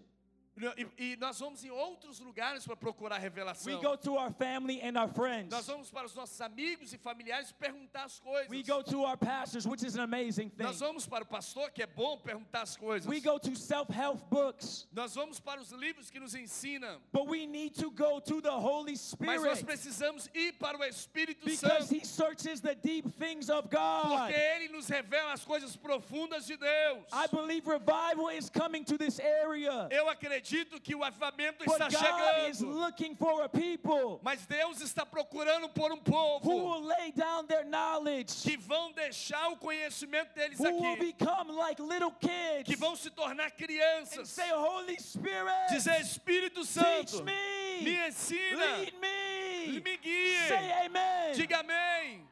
E, 0.76 1.12
e 1.12 1.16
nós 1.16 1.38
vamos 1.38 1.64
em 1.64 1.70
outros 1.70 2.20
lugares 2.20 2.66
para 2.66 2.76
procurar 2.76 3.16
We 3.16 3.22
revelação. 3.22 3.80
go 3.80 3.96
to 3.96 4.16
our 4.16 4.30
family 4.32 4.80
and 4.82 5.00
our 5.00 5.08
friends. 5.08 5.50
Nós 5.50 5.66
vamos 5.66 5.90
para 5.90 6.06
os 6.06 6.14
nossos 6.14 6.40
amigos 6.40 6.92
e 6.92 6.98
familiares 6.98 7.50
perguntar 7.52 8.04
as 8.04 8.20
coisas. 8.20 8.50
We 8.50 8.62
go 8.62 8.82
to 8.82 9.04
our 9.04 9.16
pastors, 9.16 9.66
which 9.66 9.84
is 9.84 9.96
an 9.96 10.02
amazing 10.02 10.50
thing. 10.50 10.64
Nós 10.64 10.80
vamos 10.80 11.06
para 11.06 11.24
o 11.24 11.26
pastor, 11.26 11.70
que 11.70 11.82
é 11.82 11.86
bom 11.86 12.18
perguntar 12.18 12.62
as 12.62 12.76
coisas. 12.76 13.08
We 13.08 13.20
go 13.20 13.38
to 13.38 13.56
self-help 13.56 14.28
books. 14.28 14.86
Nós 14.92 15.14
vamos 15.14 15.40
para 15.40 15.60
os 15.60 15.70
livros 15.72 16.10
que 16.10 16.20
nos 16.20 16.34
ensinam. 16.34 17.00
But 17.12 17.26
we 17.26 17.46
need 17.46 17.74
to 17.76 17.90
go 17.90 18.20
to 18.20 18.42
the 18.42 18.50
Holy 18.50 18.92
Mas 19.18 19.42
nós 19.42 19.58
Spirit 19.58 19.64
precisamos 19.64 20.28
ir 20.34 20.52
para 20.58 20.76
o 20.76 20.84
Espírito 20.84 21.44
because 21.44 21.88
Santo. 21.88 21.94
He 21.94 22.04
searches 22.04 22.60
the 22.60 22.74
deep 22.74 23.08
things 23.18 23.48
of 23.48 23.70
God. 23.70 24.08
Porque 24.08 24.34
Ele 24.34 24.68
nos 24.68 24.88
revela 24.88 25.32
as 25.32 25.44
coisas 25.44 25.76
profundas 25.76 26.46
de 26.46 26.56
Deus. 26.56 27.06
I 27.12 27.26
believe 27.28 27.66
revival 27.66 28.28
is 28.28 28.50
coming 28.50 28.84
to 28.84 28.98
this 28.98 29.18
area. 29.20 29.88
Eu 29.90 30.08
acredito 30.08 30.50
que 30.83 30.95
o 30.95 31.02
avivamento 31.04 31.64
But 31.64 31.80
está 31.80 31.88
God 31.88 32.50
is 32.50 32.59
chegando. 32.59 32.75
looking 32.80 33.14
for 33.16 33.42
a 33.45 33.49
people 33.49 34.21
Mas 34.23 34.45
Deus 34.47 34.80
está 34.80 35.04
procurando 35.07 35.69
por 35.69 35.92
um 35.92 35.97
who 35.97 36.02
povo 36.02 36.50
will 36.50 36.87
lay 36.87 37.12
down 37.12 37.47
their 37.47 37.64
knowledge, 37.64 38.42
que 38.42 38.57
vão 38.57 38.92
deixar 38.92 39.49
o 39.50 39.57
conhecimento 39.57 40.35
deles 40.35 40.59
who 40.59 40.64
will 40.80 40.95
aqui. 40.95 41.12
become 41.12 41.49
like 41.57 41.80
little 41.80 42.11
Que 42.12 42.64
kids 42.64 42.78
vão 42.80 42.97
se 42.97 43.11
tornar 43.11 43.47
and 43.47 43.57
crianças. 43.57 44.28
say, 44.28 44.50
Holy 44.52 44.99
Spirit, 45.00 45.69
Dizer 45.71 46.00
Espírito 46.00 46.62
teach 46.62 46.66
Santo, 47.11 47.25
me, 47.25 47.83
me 47.83 47.97
ensina, 48.09 48.66
lead 48.78 48.95
me, 49.00 49.80
me 49.80 49.97
guie. 49.99 50.49
say 50.49 50.73
amen. 50.87 51.35
Diga 51.35 51.61
amém. 51.61 52.26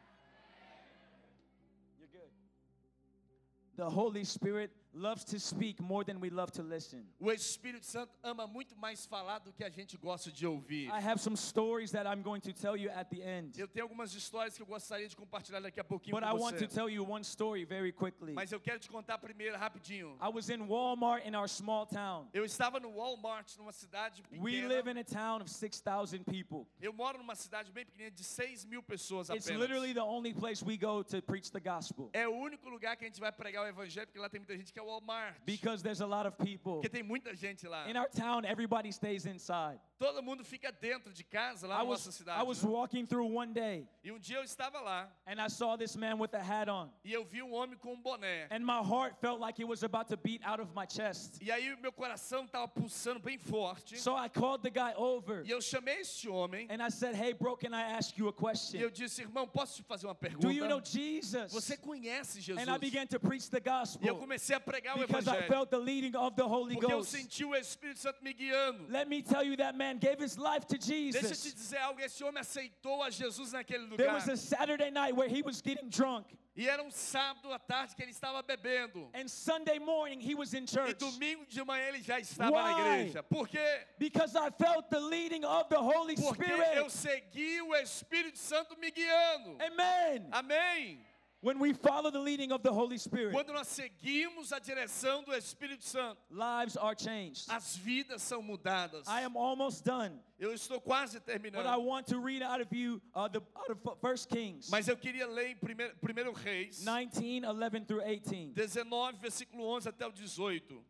The 3.76 3.88
Holy 3.88 4.24
Spirit 4.24 4.72
loves 4.98 5.24
to 5.24 5.38
speak 5.38 5.80
more 5.80 6.04
than 6.04 6.20
we 6.20 6.28
love 6.30 6.50
to 6.52 6.62
listen. 6.62 7.04
O 7.20 7.30
Espírito 7.30 7.86
Santo 7.86 8.12
ama 8.22 8.46
muito 8.46 8.76
mais 8.76 9.06
falar 9.06 9.38
do 9.38 9.52
que 9.52 9.62
a 9.64 9.70
gente 9.70 9.96
gosta 9.96 10.30
de 10.30 10.46
ouvir. 10.46 10.86
I 10.88 11.00
have 11.00 11.20
some 11.20 11.36
stories 11.36 11.92
that 11.92 12.06
I'm 12.06 12.22
going 12.22 12.40
to 12.40 12.52
tell 12.52 12.76
you 12.76 12.90
at 12.90 13.08
the 13.10 13.22
end. 13.22 13.58
Eu 13.58 13.68
tenho 13.68 13.84
algumas 13.84 14.12
histórias 14.14 14.56
que 14.56 14.62
eu 14.62 14.66
gostaria 14.66 15.08
de 15.08 15.16
compartilhar 15.16 15.60
daqui 15.60 15.78
a 15.80 15.84
pouquinho 15.84 16.16
But 16.16 16.24
I 16.26 16.30
com 16.32 16.38
want 16.40 16.58
to 16.58 16.66
você. 16.66 16.74
tell 16.74 16.88
you 16.90 17.04
one 17.08 17.22
story 17.24 17.64
very 17.64 17.92
quickly. 17.92 18.32
Mas 18.34 18.50
eu 18.52 18.60
quero 18.60 18.78
te 18.80 18.88
contar 18.90 19.18
primeiro, 19.18 19.56
rapidinho. 19.56 20.16
I 20.20 20.28
was 20.28 20.50
in 20.50 20.66
Walmart 20.66 21.24
in 21.26 21.34
our 21.36 21.48
small 21.48 21.86
town. 21.86 22.28
Eu 22.32 22.44
estava 22.44 22.80
no 22.80 22.90
Walmart, 22.90 23.56
numa 23.58 23.72
cidade 23.72 24.22
We 24.32 24.62
live 24.62 24.84
pequena. 24.84 24.90
in 24.90 24.98
a 25.00 25.04
town 25.04 25.40
of 25.42 25.50
6,000 25.50 26.24
people. 26.24 26.66
Eu 26.80 26.92
moro 26.92 27.18
numa 27.18 27.34
cidade 27.34 27.70
bem 27.70 27.84
pequena 27.86 28.10
de 28.10 28.24
6 28.24 28.64
mil 28.64 28.82
pessoas 28.82 29.28
It's 29.30 29.46
apenas. 29.46 29.60
literally 29.62 29.94
the 29.94 30.02
only 30.02 30.34
place 30.34 30.64
we 30.64 30.76
go 30.76 31.02
to 31.04 31.22
preach 31.22 31.50
the 31.52 31.60
gospel 31.60 32.10
É 32.12 32.26
o 32.26 32.32
único 32.34 32.68
lugar 32.68 32.96
que 32.96 33.04
a 33.04 33.08
gente 33.08 33.20
vai 33.20 33.30
pregar 33.30 33.64
o 33.64 33.68
evangelho, 33.68 34.06
porque 34.06 34.18
lá 34.18 34.28
tem 34.28 34.40
muita 34.40 34.56
gente 34.56 34.72
que 34.72 34.78
é 34.78 34.82
Walmart. 34.88 35.34
because 35.44 35.82
there's 35.82 36.00
a 36.00 36.06
lot 36.06 36.26
of 36.26 36.36
people. 36.38 36.80
Porque 36.80 36.88
tem 36.88 37.02
muita 37.02 37.34
gente 37.34 37.66
lá. 37.68 37.86
In 37.88 37.96
our 37.96 38.08
town, 38.08 38.44
everybody 38.44 38.90
stays 38.90 39.26
inside. 39.26 39.78
Todo 39.98 40.22
mundo 40.22 40.44
fica 40.44 40.70
dentro 40.70 41.12
de 41.12 41.24
casa, 41.24 41.66
lá 41.66 41.76
I 41.76 41.78
na 41.78 41.84
was, 41.84 42.00
nossa 42.06 42.12
cidade. 42.12 42.40
I 42.40 42.44
was 42.44 42.62
né? 42.62 42.70
walking 42.70 43.04
through 43.06 43.26
one 43.34 43.52
day 43.52 43.86
E 44.04 44.12
um 44.12 44.18
dia 44.18 44.36
eu 44.36 44.44
estava 44.44 44.80
lá 44.80 45.10
and 45.26 45.40
I 45.44 45.48
saw 45.48 45.76
this 45.76 45.96
man 45.96 46.18
with 46.18 46.34
a 46.34 46.40
hat 46.40 46.68
on. 46.70 46.88
e 47.04 47.12
eu 47.12 47.24
vi 47.24 47.42
um 47.42 47.52
homem 47.52 47.76
com 47.76 47.94
um 47.94 48.00
boné. 48.00 48.46
And 48.50 48.60
my 48.60 48.80
heart 48.82 49.16
felt 49.20 49.40
like 49.40 49.60
it 49.60 49.66
was 49.66 49.82
about 49.82 50.08
to 50.10 50.16
beat 50.16 50.40
out 50.44 50.60
of 50.60 50.72
my 50.74 50.86
chest. 50.88 51.42
E 51.42 51.50
aí 51.50 51.74
meu 51.80 51.92
coração 51.92 52.44
estava 52.44 52.68
pulsando 52.68 53.18
bem 53.18 53.38
forte. 53.38 53.98
So 53.98 54.14
I 54.16 54.28
called 54.28 54.62
the 54.62 54.70
guy 54.70 54.94
over 54.96 55.42
E 55.44 55.50
eu 55.50 55.60
chamei 55.60 56.00
esse 56.00 56.28
homem 56.28 56.68
and 56.70 56.80
I 56.80 56.90
said, 56.90 57.16
Hey, 57.16 57.32
bro, 57.34 57.56
can 57.56 57.74
I 57.74 57.82
ask 57.96 58.16
you 58.16 58.26
a 58.26 58.30
e 58.30 58.30
eu 58.30 58.32
question? 58.34 58.90
disse, 58.90 59.22
irmão, 59.22 59.48
posso 59.48 59.76
te 59.76 59.82
fazer 59.82 60.06
uma 60.06 60.14
pergunta? 60.14 60.46
Do 60.46 60.52
you 60.52 60.68
know 60.68 60.80
Jesus? 60.80 61.52
Você 61.52 61.76
conhece 61.76 62.40
Jesus? 62.40 62.62
And 62.66 62.72
I 62.72 62.78
began 62.78 63.06
to 63.08 63.18
preach 63.18 63.50
the 63.50 63.58
E 63.58 63.60
eu 63.66 63.72
gospel 63.80 64.16
comecei 64.16 64.54
a 64.54 64.60
pregar 64.60 64.96
o 64.96 65.00
because 65.00 65.26
I 65.28 65.32
evangelho. 65.32 65.48
felt 65.48 65.70
the 65.70 65.78
leading 65.78 66.14
of 66.16 66.36
the 66.36 66.44
Holy 66.44 66.74
Porque 66.76 66.92
eu 66.92 66.98
Ghost. 66.98 67.10
senti 67.10 67.44
o 67.44 67.54
Espírito 67.56 67.98
Santo 67.98 68.22
me 68.22 68.32
guiando. 68.32 68.86
Let 68.88 69.08
me 69.08 69.22
tell 69.22 69.42
you, 69.42 69.56
that 69.56 69.76
man 69.76 69.87
gave 69.96 70.20
his 70.20 70.36
life 70.36 70.66
to 70.66 70.76
Deixa 70.76 70.92
eu 70.94 71.12
te 71.12 71.28
Jesus. 71.28 71.54
dizer 71.54 71.78
algo, 71.78 72.00
esse 72.00 72.22
homem 72.22 72.40
aceitou 72.40 73.02
a 73.02 73.10
Jesus 73.10 73.52
naquele 73.52 73.86
There 73.96 74.08
lugar. 74.10 74.14
was 74.14 74.28
a 74.28 74.36
Saturday 74.36 74.90
night 74.90 75.14
where 75.16 75.28
he 75.28 75.42
was 75.42 75.60
getting 75.62 75.88
drunk, 75.88 76.26
E 76.56 76.68
era 76.68 76.82
um 76.82 76.90
sábado 76.90 77.52
à 77.52 77.58
tarde 77.58 77.94
que 77.94 78.02
ele 78.02 78.10
estava 78.10 78.42
bebendo. 78.42 79.08
and 79.14 79.28
Sunday 79.28 79.78
morning 79.78 80.20
he 80.20 80.34
was 80.34 80.52
in 80.54 80.64
E 80.64 80.66
church 80.66 80.94
domingo 80.98 81.46
de 81.46 81.62
manhã 81.64 81.86
ele 81.88 82.02
já 82.02 82.18
estava 82.18 82.50
na 82.50 82.64
Why? 82.74 82.80
igreja. 83.04 83.22
Por 83.22 83.48
quê? 83.48 83.84
because 83.98 84.34
I 84.36 84.50
felt 84.50 84.90
the 84.90 84.98
leading 85.00 85.44
of 85.44 85.68
the 85.68 85.78
Holy 85.80 86.16
Porque 86.16 86.42
eu 86.50 86.90
Spirit. 86.90 86.92
segui 86.92 87.62
o 87.62 87.74
Espírito 87.76 88.38
Santo 88.38 88.76
me 88.78 88.90
guiando. 88.90 89.56
Amen. 89.62 90.28
Amém? 90.32 90.98
When 91.40 91.60
we 91.60 91.72
follow 91.72 92.10
the 92.10 92.18
leading 92.18 92.50
of 92.50 92.62
the 92.64 92.72
Holy 92.72 92.98
Spirit, 92.98 93.32
Quando 93.32 93.52
nós 93.52 93.68
seguimos 93.68 94.52
a 94.52 94.58
direção 94.58 95.22
do 95.24 95.32
Espírito 95.32 95.84
Santo, 95.84 96.20
lives 96.30 96.76
are 96.76 96.96
changed. 96.98 97.46
as 97.48 97.76
vidas 97.76 98.22
são 98.22 98.42
mudadas. 98.42 99.06
I 99.06 99.22
am 99.24 99.36
almost 99.36 99.84
done, 99.84 100.18
Eu 100.36 100.52
estou 100.52 100.80
quase 100.80 101.20
but 101.20 101.28
I 101.28 101.32
terminando. 101.38 101.80
want 101.84 102.08
to 102.08 102.18
read 102.18 102.42
out 102.42 102.60
of 102.60 102.74
you 102.74 103.00
uh, 103.14 103.28
the 103.28 103.40
out 103.54 103.70
of 103.70 104.00
First 104.00 104.28
Kings 104.28 104.68
Mas 104.68 104.88
eu 104.88 104.96
queria 104.96 105.28
ler 105.28 105.50
em 105.50 105.56
primeiro, 105.56 105.94
primeiro 106.00 106.32
Reis 106.32 106.78
19, 106.84 107.46
11 107.46 107.84
through 107.86 108.02
18. 108.02 108.54
19, 108.54 109.18
versículo 109.20 109.62
11 109.64 109.88
até 109.90 110.04
o 110.08 110.10
18. 110.12 110.84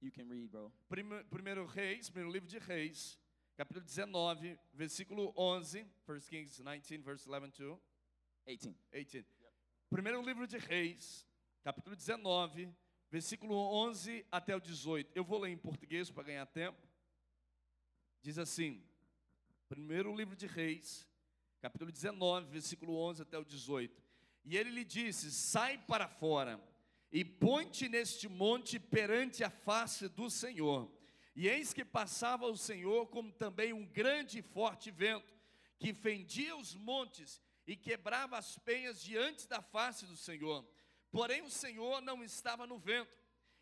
You 0.00 0.10
can 0.10 0.24
read, 0.30 0.48
bro. 0.50 0.72
Prime- 0.88 1.22
Primeiro 1.24 1.66
Reis, 1.66 2.08
primeiro 2.08 2.32
livro 2.32 2.48
de 2.48 2.58
Reis, 2.58 3.18
capítulo 3.58 3.84
19, 3.84 4.58
versículo 4.72 5.34
11. 5.36 5.84
1 6.08 6.20
Kings 6.30 6.56
19, 6.62 7.02
verse 7.04 7.28
11 7.28 7.50
to 7.52 7.78
18. 8.46 8.74
18. 8.90 9.26
Primeiro 9.90 10.22
livro 10.22 10.46
de 10.46 10.56
Reis, 10.56 11.26
capítulo 11.64 11.96
19, 11.96 12.72
versículo 13.10 13.56
11 13.56 14.24
até 14.30 14.54
o 14.54 14.60
18. 14.60 15.10
Eu 15.16 15.24
vou 15.24 15.40
ler 15.40 15.50
em 15.50 15.58
português 15.58 16.08
para 16.08 16.22
ganhar 16.22 16.46
tempo. 16.46 16.78
Diz 18.22 18.38
assim: 18.38 18.80
Primeiro 19.68 20.14
livro 20.14 20.36
de 20.36 20.46
Reis, 20.46 21.08
capítulo 21.60 21.90
19, 21.90 22.46
versículo 22.52 22.96
11 22.98 23.22
até 23.22 23.36
o 23.36 23.44
18. 23.44 24.00
E 24.44 24.56
ele 24.56 24.70
lhe 24.70 24.84
disse: 24.84 25.32
Sai 25.32 25.76
para 25.76 26.06
fora 26.06 26.62
e 27.10 27.24
põe-te 27.24 27.88
neste 27.88 28.28
monte 28.28 28.78
perante 28.78 29.42
a 29.42 29.50
face 29.50 30.08
do 30.08 30.30
Senhor. 30.30 30.88
E 31.34 31.48
eis 31.48 31.72
que 31.72 31.84
passava 31.84 32.46
o 32.46 32.56
Senhor 32.56 33.08
como 33.08 33.32
também 33.32 33.72
um 33.72 33.84
grande 33.84 34.38
e 34.38 34.42
forte 34.42 34.88
vento, 34.88 35.34
que 35.80 35.92
fendia 35.92 36.56
os 36.56 36.76
montes 36.76 37.42
e 37.70 37.76
quebrava 37.76 38.36
as 38.36 38.58
penhas 38.58 39.00
diante 39.00 39.46
da 39.46 39.62
face 39.62 40.04
do 40.04 40.16
Senhor. 40.16 40.68
Porém 41.08 41.42
o 41.42 41.48
Senhor 41.48 42.02
não 42.02 42.20
estava 42.20 42.66
no 42.66 42.76
vento. 42.76 43.16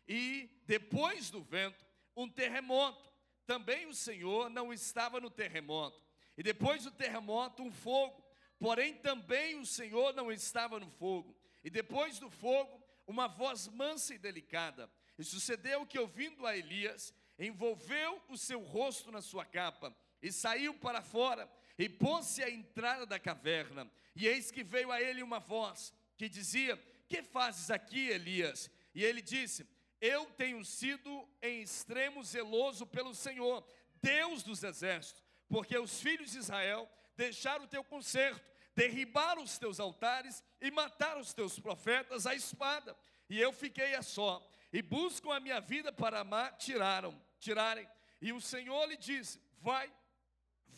E 0.07 0.49
depois 0.65 1.29
do 1.29 1.43
vento, 1.43 1.85
um 2.15 2.27
terremoto. 2.27 3.07
Também 3.45 3.85
o 3.85 3.93
Senhor 3.93 4.49
não 4.49 4.73
estava 4.73 5.19
no 5.19 5.29
terremoto. 5.29 6.03
E 6.35 6.41
depois 6.41 6.85
do 6.85 6.89
terremoto, 6.89 7.61
um 7.61 7.71
fogo. 7.71 8.25
Porém 8.57 8.95
também 8.95 9.59
o 9.59 9.65
Senhor 9.65 10.11
não 10.15 10.31
estava 10.31 10.79
no 10.79 10.89
fogo. 10.89 11.37
E 11.63 11.69
depois 11.69 12.17
do 12.17 12.31
fogo, 12.31 12.83
uma 13.05 13.27
voz 13.27 13.67
mansa 13.67 14.15
e 14.15 14.17
delicada. 14.17 14.91
E 15.19 15.23
sucedeu 15.23 15.85
que, 15.85 15.99
ouvindo 15.99 16.47
a 16.47 16.57
Elias, 16.57 17.13
envolveu 17.37 18.19
o 18.27 18.35
seu 18.35 18.59
rosto 18.59 19.11
na 19.11 19.21
sua 19.21 19.45
capa 19.45 19.95
e 20.19 20.31
saiu 20.31 20.73
para 20.73 21.03
fora 21.03 21.47
e 21.79 21.87
pôs-se 21.87 22.43
à 22.43 22.49
entrada 22.49 23.05
da 23.05 23.17
caverna. 23.17 23.89
E 24.13 24.27
eis 24.27 24.51
que 24.51 24.65
veio 24.65 24.91
a 24.91 25.01
ele 25.01 25.23
uma 25.23 25.39
voz 25.39 25.93
que 26.17 26.27
dizia: 26.27 26.77
Que 27.07 27.23
fazes 27.23 27.71
aqui, 27.71 28.09
Elias? 28.09 28.69
E 28.93 29.03
ele 29.03 29.21
disse: 29.21 29.65
Eu 30.01 30.25
tenho 30.25 30.63
sido 30.65 31.27
em 31.41 31.61
extremo 31.61 32.21
zeloso 32.21 32.85
pelo 32.85 33.15
Senhor, 33.15 33.65
Deus 34.01 34.43
dos 34.43 34.61
exércitos, 34.61 35.23
porque 35.47 35.77
os 35.77 36.01
filhos 36.01 36.31
de 36.31 36.39
Israel 36.39 36.87
deixaram 37.15 37.63
o 37.63 37.67
teu 37.67 37.83
conserto, 37.83 38.51
derribaram 38.75 39.41
os 39.41 39.57
teus 39.57 39.79
altares 39.79 40.43
e 40.59 40.69
mataram 40.69 41.21
os 41.21 41.33
teus 41.33 41.57
profetas 41.57 42.27
à 42.27 42.35
espada. 42.35 42.95
E 43.29 43.39
eu 43.39 43.53
fiquei 43.53 43.95
a 43.95 44.01
só, 44.01 44.45
e 44.73 44.81
buscam 44.81 45.33
a 45.33 45.39
minha 45.39 45.61
vida 45.61 45.93
para 45.93 46.19
amar, 46.19 46.57
tiraram, 46.57 47.17
tirarem. 47.39 47.87
E 48.21 48.33
o 48.33 48.41
Senhor 48.41 48.85
lhe 48.85 48.97
disse: 48.97 49.39
Vai, 49.61 49.89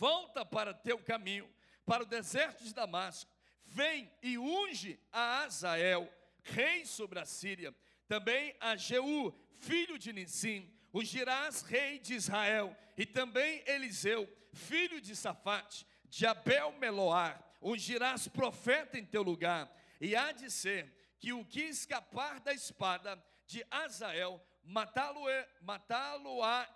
volta 0.02 0.44
para 0.44 0.74
teu 0.74 0.98
caminho, 0.98 1.48
para 1.86 2.02
o 2.02 2.08
deserto 2.08 2.64
de 2.64 2.74
Damasco. 2.74 3.30
Vem 3.64 4.12
e 4.24 4.36
unge 4.36 5.00
a 5.12 5.44
Azael, 5.44 6.12
rei 6.42 6.86
sobre 6.86 7.20
a 7.20 7.26
Síria. 7.26 7.72
Também 8.08 8.56
a 8.60 8.76
Jeú, 8.76 9.32
filho 9.60 10.00
de 10.00 10.12
Nissim, 10.12 10.68
ungirás 10.92 11.62
rei 11.62 12.00
de 12.00 12.16
Israel. 12.16 12.76
E 12.98 13.06
também 13.06 13.64
Eliseu, 13.68 14.28
filho 14.52 15.00
de 15.00 15.16
Safate, 15.16 15.86
de 16.10 16.26
Abel 16.26 16.72
Meloar, 16.80 17.40
ungirás 17.62 18.28
profeta 18.28 18.98
em 18.98 19.06
teu 19.06 19.22
lugar. 19.22 19.72
E 20.02 20.16
há 20.16 20.32
de 20.32 20.50
ser 20.50 20.92
que 21.20 21.32
o 21.32 21.46
que 21.46 21.62
escapar 21.62 22.40
da 22.40 22.52
espada 22.52 23.24
de 23.52 23.66
Azael, 23.70 24.42
matá-lo-á 24.64 25.46
matá 25.62 26.18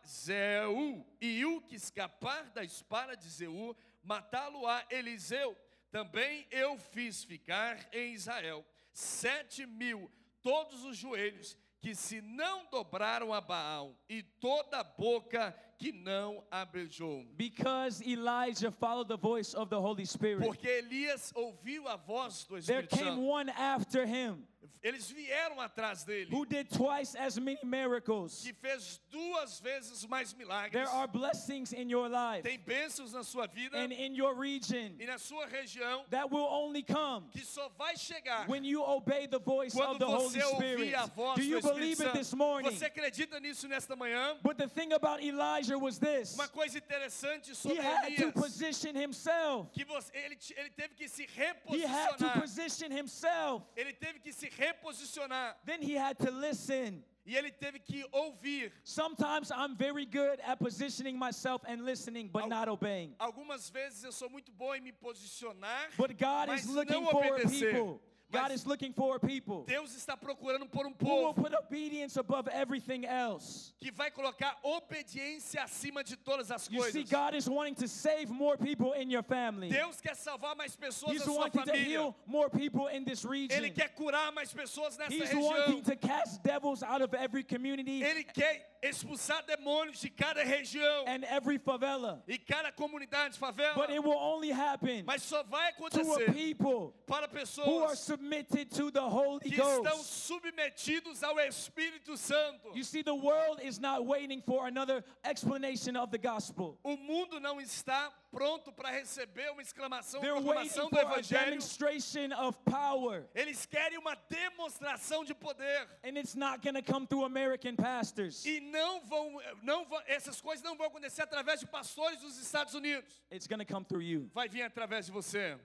Zeu, 0.05 1.05
e 1.21 1.45
o 1.45 1.61
que 1.61 1.75
escapar 1.75 2.49
da 2.51 2.63
espada 2.63 3.15
de 3.15 3.29
Zeu, 3.29 3.75
matá-lo-á 4.03 4.85
Eliseu. 4.89 5.57
Também 5.89 6.45
eu 6.51 6.77
fiz 6.77 7.23
ficar 7.23 7.79
em 7.93 8.13
Israel 8.13 8.65
sete 8.91 9.65
mil, 9.65 10.11
todos 10.41 10.83
os 10.83 10.97
joelhos 10.97 11.57
que 11.79 11.95
se 11.95 12.19
não 12.19 12.65
dobraram 12.65 13.31
a 13.31 13.39
Baal 13.39 13.95
e 14.09 14.23
toda 14.23 14.79
a 14.79 14.83
boca 14.83 15.55
que 15.77 15.91
não 15.91 16.43
a 16.49 16.65
beijou. 16.65 17.23
Because 17.37 18.01
Elijah 18.03 18.71
followed 18.71 19.07
the 19.07 19.17
voice 19.17 19.53
of 19.55 19.69
the 19.69 19.79
Holy 19.79 20.05
Spirit. 20.05 20.43
Porque 20.43 20.67
Elias 20.67 21.31
ouviu 21.35 21.87
a 21.87 21.95
voz 21.95 22.43
do 22.45 22.59
There 22.59 22.83
Espírito 22.83 22.97
came 22.97 23.09
Santo. 23.11 23.21
one 23.21 23.49
after 23.51 24.05
him 24.05 24.47
Eles 24.83 25.09
vieram 25.09 25.59
atrás 25.59 26.03
dele, 26.03 26.29
who 26.31 26.45
did 26.45 26.69
twice 26.69 27.15
as 27.15 27.37
many 27.37 27.59
miracles. 27.63 28.41
que 28.41 28.53
fez 28.53 28.99
duas 29.11 29.59
vezes 29.59 30.05
mais 30.05 30.33
milagres. 30.33 30.71
There 30.71 30.87
are 30.87 31.07
blessings 31.07 31.73
in 31.73 31.89
your 31.89 32.09
life 32.09 32.43
Tem 32.43 32.57
bênçãos 32.59 33.13
na 33.13 33.23
sua 33.23 33.47
vida 33.47 33.77
and 33.77 33.91
in 33.91 34.15
your 34.15 34.35
region 34.35 34.95
e 34.99 35.05
na 35.05 35.17
sua 35.17 35.45
região 35.47 36.03
that 36.09 36.29
will 36.29 36.47
only 36.47 36.83
come 36.83 37.27
que 37.31 37.45
só 37.45 37.69
vai 37.77 37.95
chegar 37.97 38.47
when 38.49 38.63
you 38.65 38.83
obey 38.83 39.27
the 39.27 39.39
voice 39.39 39.75
of 39.79 39.99
the 39.99 40.05
Holy 40.05 40.39
você 40.39 40.43
ouvir 40.43 40.95
a 40.95 41.03
Spirit. 41.03 41.15
voz 41.15 41.35
Do 41.35 41.43
you 41.43 41.61
believe 41.61 42.01
it 42.01 42.13
this 42.13 42.33
morning? 42.33 42.69
Você 42.69 42.85
acredita 42.85 43.39
nisso 43.39 43.67
nesta 43.67 43.95
manhã? 43.95 44.37
But 44.41 44.57
the 44.57 44.67
thing 44.67 44.93
about 44.93 45.21
Elijah 45.23 45.77
was 45.77 45.97
this 45.99 46.33
Uma 46.35 46.47
coisa 46.47 46.77
interessante 46.77 47.49
he 47.51 47.55
sobre 47.55 47.79
had 47.79 48.15
to 48.17 48.31
position 48.31 48.95
himself. 48.95 49.69
que 49.73 49.83
você, 49.85 50.11
ele, 50.15 50.37
ele 50.57 50.69
teve 50.71 50.95
que 50.95 51.07
se 51.07 51.25
He 51.67 51.83
had 51.85 52.17
to 52.17 52.29
position 52.39 52.91
himself. 52.91 53.63
Ele 53.75 53.93
teve 53.93 54.19
que 54.19 54.31
se 54.31 54.47
reposicionar 54.57 55.55
Then 55.65 55.81
he 55.81 55.95
had 55.95 56.17
to 56.19 56.31
listen. 56.31 57.03
e 57.25 57.35
ele 57.35 57.49
teve 57.51 57.79
que 57.79 58.05
ouvir. 58.11 58.71
Sometimes 58.83 59.51
I'm 59.51 59.75
very 59.75 60.05
good 60.05 60.39
at 60.45 60.59
positioning 60.59 61.17
myself 61.17 61.63
and 61.67 61.83
listening, 61.83 62.29
but 62.31 62.43
Al- 62.43 62.49
not 62.49 62.67
obeying. 62.69 63.15
Algumas 63.19 63.69
vezes 63.71 64.03
eu 64.03 64.11
sou 64.11 64.29
muito 64.29 64.51
bom 64.51 64.75
em 64.75 64.81
me 64.81 64.91
posicionar, 64.91 65.89
But 65.97 66.17
God 66.17 66.47
mas 66.49 66.65
is 66.65 66.69
looking 66.69 67.01
não 67.01 67.09
for 67.11 67.35
people. 67.49 67.99
God 68.31 68.51
is 68.51 68.65
looking 68.65 68.91
for 68.93 69.19
people 69.19 69.63
Deus 69.67 69.95
está 69.95 70.17
procurando 70.17 70.65
por 70.65 70.85
um 70.85 70.93
who 70.99 71.05
will 71.07 71.33
povo 71.33 71.43
put 71.43 71.53
obedience 71.53 72.17
above 72.17 72.47
everything 72.49 73.05
else. 73.05 73.73
que 73.79 73.91
vai 73.91 74.09
colocar 74.11 74.57
obediência 74.63 75.61
acima 75.63 76.03
de 76.03 76.15
todas 76.17 76.51
as 76.51 76.67
You 76.69 76.81
see, 76.83 77.03
coisas. 77.03 77.09
God 77.09 77.33
is 77.35 77.49
wanting 77.49 77.75
to 77.75 77.87
save 77.87 78.29
more 78.29 78.57
people 78.57 78.93
in 78.93 79.09
your 79.09 79.23
family. 79.23 79.69
Deus 79.69 80.01
quer 80.01 80.15
salvar 80.15 80.55
mais 80.55 80.75
pessoas 80.75 81.11
He's 81.13 81.19
na 81.19 81.25
sua 81.25 81.37
wanting 81.41 81.61
to 81.63 81.71
família. 81.71 81.85
heal 81.85 82.15
more 82.25 82.49
people 82.49 82.87
in 82.87 83.03
this 83.05 83.23
Ele 83.25 83.47
region. 83.47 83.73
quer 83.73 83.89
curar 83.95 84.31
mais 84.33 84.53
pessoas 84.53 84.97
nessa 84.97 85.13
He's 85.13 85.29
região. 85.29 85.41
wanting 85.41 85.81
to 85.83 85.95
cast 85.95 86.43
devils 86.43 86.83
out 86.83 87.01
of 87.01 87.13
every 87.13 87.43
community 87.43 88.03
Ele 88.03 88.23
quer 88.23 88.71
expulsar 88.83 89.43
demônios 89.45 89.99
de 89.99 90.09
cada 90.09 90.43
região 90.43 91.05
and 91.07 91.23
every 91.25 91.57
favela. 91.57 92.21
e 92.27 92.37
cada 92.37 92.71
comunidade, 92.71 93.37
favela. 93.37 93.75
But 93.75 93.89
it 93.91 94.03
will 94.03 94.17
only 94.17 94.51
happen 94.51 95.03
Mas 95.05 95.23
só 95.23 95.43
vai 95.43 95.71
to 95.71 95.83
a 95.83 95.87
acontecer 95.87 96.33
people 96.33 96.93
para 97.07 97.27
who 97.27 97.33
are 97.33 97.39
pessoas 97.39 98.05
submitted 98.15 98.71
to 98.71 98.91
the 98.91 99.01
Holy 99.01 99.39
que 99.39 99.55
estão 99.55 99.83
Ghost. 99.83 100.27
submetidos 100.27 101.21
ao 101.23 101.37
Espírito 101.39 102.17
Santo. 102.17 102.71
You 102.73 102.83
see, 102.83 103.03
the 103.03 103.13
world 103.13 103.59
is 103.61 103.79
not 103.79 104.05
waiting 104.05 104.41
for 104.41 104.67
another 104.67 105.03
explanation 105.23 105.95
of 105.97 106.11
the 106.11 106.17
gospel. 106.17 106.77
O 106.83 106.95
mundo 106.97 107.39
não 107.39 107.59
está 107.59 108.11
pronto 108.31 108.71
para 108.71 108.89
receber 108.89 109.49
uma 109.51 109.61
exclamação, 109.61 110.21
They're 110.21 110.33
uma 110.37 110.55
waiting 110.55 110.69
proclamação 110.73 110.89
do 110.89 110.95
for 110.95 110.99
a 110.99 111.19
Evangelho. 111.19 111.45
demonstration 111.45 112.33
of 112.33 112.57
power. 112.65 113.25
Eles 113.35 113.65
querem 113.65 113.97
uma 113.97 114.15
demonstração 114.29 115.23
de 115.23 115.33
poder. 115.33 115.87
And 116.03 116.17
it's 116.17 116.35
not 116.35 116.61
going 116.61 116.75
to 116.75 116.83
come 116.83 117.05
through 117.07 117.25
American 117.25 117.75
pastors. 117.75 118.45
E 118.45 118.59
não 118.59 119.01
vão, 119.01 119.39
não 119.61 119.85
vão, 119.85 120.01
essas 120.07 120.41
coisas 120.41 120.63
não 120.63 120.75
vão 120.75 120.87
acontecer 120.87 121.21
através 121.21 121.59
de 121.59 121.67
pastores 121.67 122.19
dos 122.21 122.37
Estados 122.37 122.73
Unidos. 122.73 123.09
It's 123.31 123.47
going 123.47 123.59
to 123.59 123.65
come 123.65 123.85
through 123.85 124.03
you. 124.03 124.29
Vai 124.33 124.47
vir 124.47 124.63
através 124.63 125.05
de 125.05 125.11
você. 125.11 125.57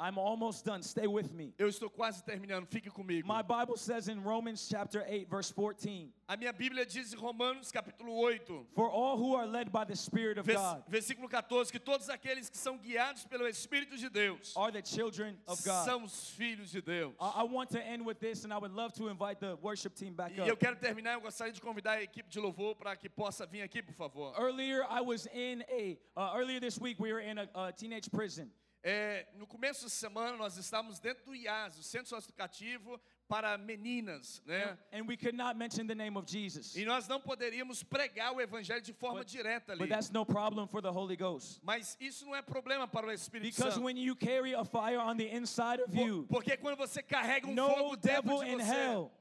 I'm 0.00 0.16
almost 0.16 0.64
done. 0.64 0.80
Stay 0.82 1.08
with 1.08 1.32
me. 1.34 1.52
Eu 1.58 1.68
estou 1.68 1.90
quase 1.90 2.22
terminando, 2.22 2.66
fique 2.66 2.88
comigo. 2.88 3.26
My 3.26 3.42
Bible 3.42 3.76
says 3.76 4.06
in 4.08 4.22
Romans 4.22 4.68
chapter 4.70 5.04
8 5.08 5.28
verse 5.28 5.50
14, 5.50 6.12
A 6.28 6.36
minha 6.36 6.52
Bíblia 6.52 6.86
diz 6.86 7.12
em 7.12 7.16
Romanos 7.18 7.72
capítulo 7.72 8.12
8, 8.30 8.66
for 8.76 8.88
all 8.88 9.16
who 9.16 9.34
are 9.34 9.46
led 9.46 9.72
by 9.72 9.84
the 9.84 9.96
Spirit 9.96 10.38
of 10.38 10.46
vers- 10.46 10.56
God 10.56 10.84
versículo 10.88 11.28
14, 11.28 11.72
que 11.72 11.80
todos 11.80 12.08
aqueles 12.08 12.48
que 12.48 12.56
são 12.56 12.78
guiados 12.78 13.24
pelo 13.24 13.48
Espírito 13.48 13.96
de 13.96 14.08
Deus 14.08 14.54
are 14.56 14.70
the 14.70 14.82
children 14.82 15.36
of 15.48 15.60
God. 15.64 15.84
são 15.84 16.04
os 16.04 16.30
filhos 16.30 16.70
de 16.70 16.80
Deus. 16.80 17.12
I 17.20 17.40
I 17.40 17.42
want 17.42 17.70
to 17.70 17.80
end 17.84 18.04
with 18.04 18.20
this 18.20 18.44
and 18.44 18.52
I 18.52 18.58
would 18.58 18.72
love 18.72 18.92
to 18.94 19.08
invite 19.08 19.40
the 19.40 19.56
worship 19.62 19.94
team 19.96 20.14
back 20.14 20.32
E 20.32 20.38
eu 20.46 20.56
quero 20.56 20.76
terminar, 20.76 21.14
eu 21.14 21.20
gostaria 21.22 21.52
de 21.52 21.60
convidar 21.60 21.94
a 21.98 22.02
equipe 22.02 22.28
de 22.30 22.38
louvor 22.38 22.76
para 22.76 22.94
que 22.94 23.08
possa 23.08 23.46
vir 23.46 23.62
aqui, 23.62 23.82
por 23.82 23.94
favor. 23.94 24.32
Earlier 24.38 24.84
I 24.88 25.00
was 25.00 25.26
in 25.34 25.64
a 25.68 25.98
uh, 26.16 26.36
earlier 26.36 26.60
this 26.60 26.78
week 26.78 27.00
we 27.00 27.12
were 27.12 27.20
in 27.20 27.38
a, 27.38 27.48
a 27.54 27.72
teenage 27.72 28.08
prison. 28.12 28.48
É, 28.82 29.26
no 29.34 29.46
começo 29.46 29.84
da 29.84 29.88
semana 29.90 30.36
nós 30.36 30.56
estávamos 30.56 31.00
dentro 31.00 31.24
do 31.24 31.34
IAS, 31.34 31.78
o 31.78 31.82
Centro 31.82 32.16
Educativo 32.16 33.00
para 33.26 33.58
Meninas, 33.58 34.40
né? 34.46 34.78
And 34.92 35.02
we 35.06 35.16
could 35.16 35.36
not 35.36 35.54
mention 35.58 35.86
the 35.86 35.94
name 35.94 36.16
of 36.16 36.26
Jesus. 36.30 36.74
E 36.76 36.84
nós 36.84 37.06
não 37.08 37.20
poderíamos 37.20 37.82
pregar 37.82 38.32
o 38.32 38.40
Evangelho 38.40 38.80
de 38.80 38.92
forma 38.94 39.24
direta 39.24 39.72
ali. 39.72 39.80
But 39.80 39.90
that's 39.90 40.10
no 40.10 40.24
problem 40.24 40.66
for 40.68 40.80
the 40.80 40.88
Holy 40.90 41.16
Ghost. 41.16 41.60
Mas 41.62 41.96
isso 42.00 42.24
não 42.24 42.34
é 42.34 42.40
problema 42.40 42.88
para 42.88 43.06
o 43.08 43.12
Espírito 43.12 43.52
Because 43.54 43.74
Santo. 43.74 43.84
when 43.84 43.98
you 43.98 44.16
carry 44.16 44.54
a 44.54 44.64
fire 44.64 44.98
on 44.98 45.16
the 45.16 45.34
inside 45.36 45.82
of 45.82 45.92
Por- 45.92 46.06
you, 46.06 46.26
Porque 46.28 46.56
quando 46.56 46.76
você 46.78 47.02
carrega 47.02 47.46
um 47.46 47.54
No 47.54 47.68
fogo 47.68 47.96
dentro 47.96 48.22
de 48.22 48.56
você, 48.56 48.72
hell 48.74 49.12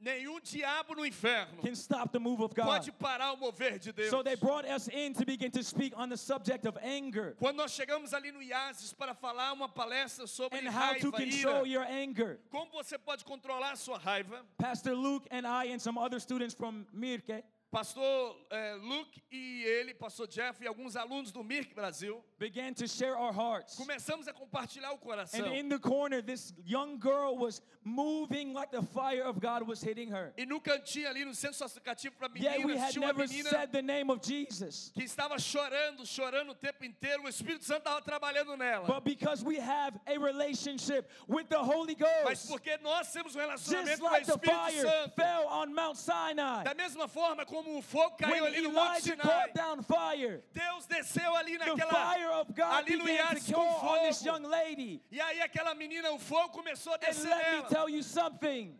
nenhum 0.00 0.40
diabo 0.42 0.94
no 0.94 1.04
inferno 1.04 1.60
can 1.62 1.74
stop 1.74 2.12
the 2.12 2.18
move 2.20 2.40
of 2.40 2.54
God. 2.54 2.66
pode 2.66 2.92
parar 2.92 3.32
o 3.32 3.36
mover 3.36 3.78
de 3.78 3.92
Deus. 3.92 4.10
So 4.10 4.22
they 4.22 4.34
brought 4.36 4.64
us 4.64 4.88
in 4.88 5.14
to 5.14 5.24
begin 5.24 5.50
to 5.52 5.62
speak 5.62 5.92
on 5.96 6.08
the 6.08 6.16
subject 6.16 6.66
of 6.66 6.76
anger 6.82 7.34
Quando 7.38 7.58
nós 7.58 7.70
chegamos 7.72 8.12
ali 8.12 8.30
no 8.32 8.40
IASES 8.40 8.92
para 8.92 9.14
falar 9.14 9.52
uma 9.52 9.68
palestra 9.68 10.26
sobre 10.26 10.58
and 10.58 10.68
how 10.68 10.94
to 10.94 11.10
raiva, 11.10 11.16
control 11.16 11.66
ira, 11.66 11.68
your 11.68 11.84
anger. 11.84 12.38
como 12.50 12.70
você 12.70 12.98
pode 12.98 13.24
controlar 13.24 13.76
sua 13.76 13.98
raiva, 13.98 14.44
Pastor 14.58 14.94
Luke 14.94 15.26
and 15.30 15.46
I 15.46 15.72
and 15.72 15.80
some 15.80 15.98
other 15.98 16.20
students 16.20 16.54
from 16.54 16.86
Mirke 16.94 17.42
Pastor 17.72 18.36
eh, 18.50 18.74
Luke 18.82 19.22
e 19.30 19.64
ele, 19.64 19.94
Pastor 19.94 20.28
Jeff 20.28 20.62
e 20.62 20.66
alguns 20.66 20.94
alunos 20.94 21.32
do 21.32 21.42
MIRC 21.42 21.74
Brasil, 21.74 22.22
began 22.38 22.74
to 22.74 22.86
share 22.86 23.16
our 23.16 23.32
hearts. 23.32 23.76
começamos 23.76 24.28
a 24.28 24.32
compartilhar 24.34 24.92
o 24.92 24.98
coração. 24.98 25.40
And 25.40 25.56
in 25.56 25.70
the 25.70 25.78
corner, 25.78 26.20
this 26.20 26.52
young 26.66 26.98
girl 26.98 27.34
was 27.38 27.62
moving 27.82 28.52
like 28.52 28.70
the 28.70 28.82
fire 28.82 29.22
of 29.24 29.40
God 29.40 29.66
was 29.66 29.82
hitting 29.82 30.10
her. 30.10 30.34
E 30.36 30.44
no 30.44 30.60
cantinho 30.60 31.08
ali 31.08 31.24
no 31.24 31.34
centro 31.34 31.64
educativo 31.64 32.14
para 32.18 32.28
Yet 32.34 32.58
we 32.58 32.74
meninas, 32.74 32.80
had 32.80 32.92
tinha 32.92 33.06
uma 33.06 33.12
never 33.14 33.26
menina 33.26 33.48
said 33.48 33.72
the 33.72 33.80
name 33.80 34.10
of 34.10 34.20
Jesus. 34.22 34.92
que 34.94 35.02
estava 35.04 35.38
chorando, 35.38 36.04
chorando 36.04 36.50
o 36.50 36.54
tempo 36.54 36.84
inteiro. 36.84 37.22
O 37.22 37.28
Espírito 37.28 37.64
Santo 37.64 37.78
estava 37.88 38.02
trabalhando 38.02 38.54
nela. 38.54 38.86
But 38.86 39.02
because 39.02 39.42
we 39.42 39.58
have 39.58 39.98
a 40.06 40.18
relationship 40.18 41.08
with 41.26 41.48
the 41.48 41.58
Holy 41.58 41.96
Mas 41.98 42.46
Ghost, 42.46 42.48
porque 42.48 42.76
nós 42.82 43.10
temos 43.10 43.34
um 43.34 43.40
just 43.40 43.70
relacionamento 43.70 44.00
com 44.00 44.06
o 44.06 44.10
the 44.10 44.20
Espírito 44.20 44.50
fire 44.50 44.82
Santo. 44.82 45.14
fell 45.14 45.46
on 45.48 45.72
Mount 45.72 45.96
Sinai, 45.96 46.64
Da 46.64 46.74
mesma 46.74 47.08
forma 47.08 47.46
como 47.46 47.61
o 47.66 47.82
fogo 47.82 48.16
caiu 48.16 48.42
when 48.44 48.52
ali 48.54 48.62
no 48.62 48.70
Monte 48.72 49.02
Sinai, 49.02 49.22
called 49.22 49.54
down 49.54 49.82
fire, 49.82 50.42
Deus 50.52 50.86
desceu 50.86 51.34
ali 51.36 51.58
naquela 51.58 51.92
fire 52.12 52.28
of 52.40 52.52
God 52.54 52.72
ali 52.72 52.96
no 52.96 53.08
iate 53.08 53.52
com 53.52 53.80
fogo. 53.80 54.24
young 54.24 54.42
lady. 54.48 55.02
E 55.10 55.20
aí 55.20 55.40
aquela 55.42 55.74
menina, 55.74 56.10
o 56.12 56.18
fogo 56.18 56.50
começou 56.50 56.92
a 56.92 56.96
And 56.96 56.98
descer 57.00 57.28
let 57.30 57.52
me 57.62 57.68
tell 57.68 57.88
you 57.88 58.02
something. 58.02 58.78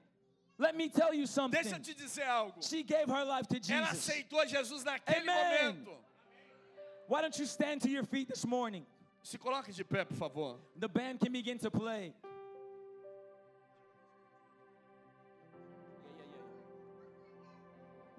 Let 0.59 0.77
me 0.77 0.89
tell 0.89 1.13
you 1.15 1.25
Deixa 1.27 1.41
eu 1.41 1.51
something. 1.51 1.81
te 1.83 1.95
dizer 1.95 2.25
algo. 2.25 2.63
She 2.63 2.83
gave 2.83 3.09
her 3.09 3.25
life 3.25 3.49
to 3.49 3.57
Ela 3.73 3.87
Jesus. 3.89 4.09
aceitou 4.09 4.47
Jesus 4.47 4.85
naquele 4.85 5.29
Amen. 5.29 5.75
momento. 5.77 5.93
Why 7.09 7.21
don't 7.23 7.37
you 7.39 7.47
stand 7.47 7.81
to 7.83 7.89
your 7.89 8.05
feet 8.05 8.29
this 8.29 8.45
morning? 8.47 8.87
Se 9.23 9.39
coloque 9.39 9.73
de 9.73 9.85
pé, 9.85 10.05
por 10.05 10.17
favor. 10.17 10.59
The 10.79 10.89
band 10.89 11.21
can 11.21 11.33
begin 11.33 11.59
to 11.59 11.71
play. 11.71 12.13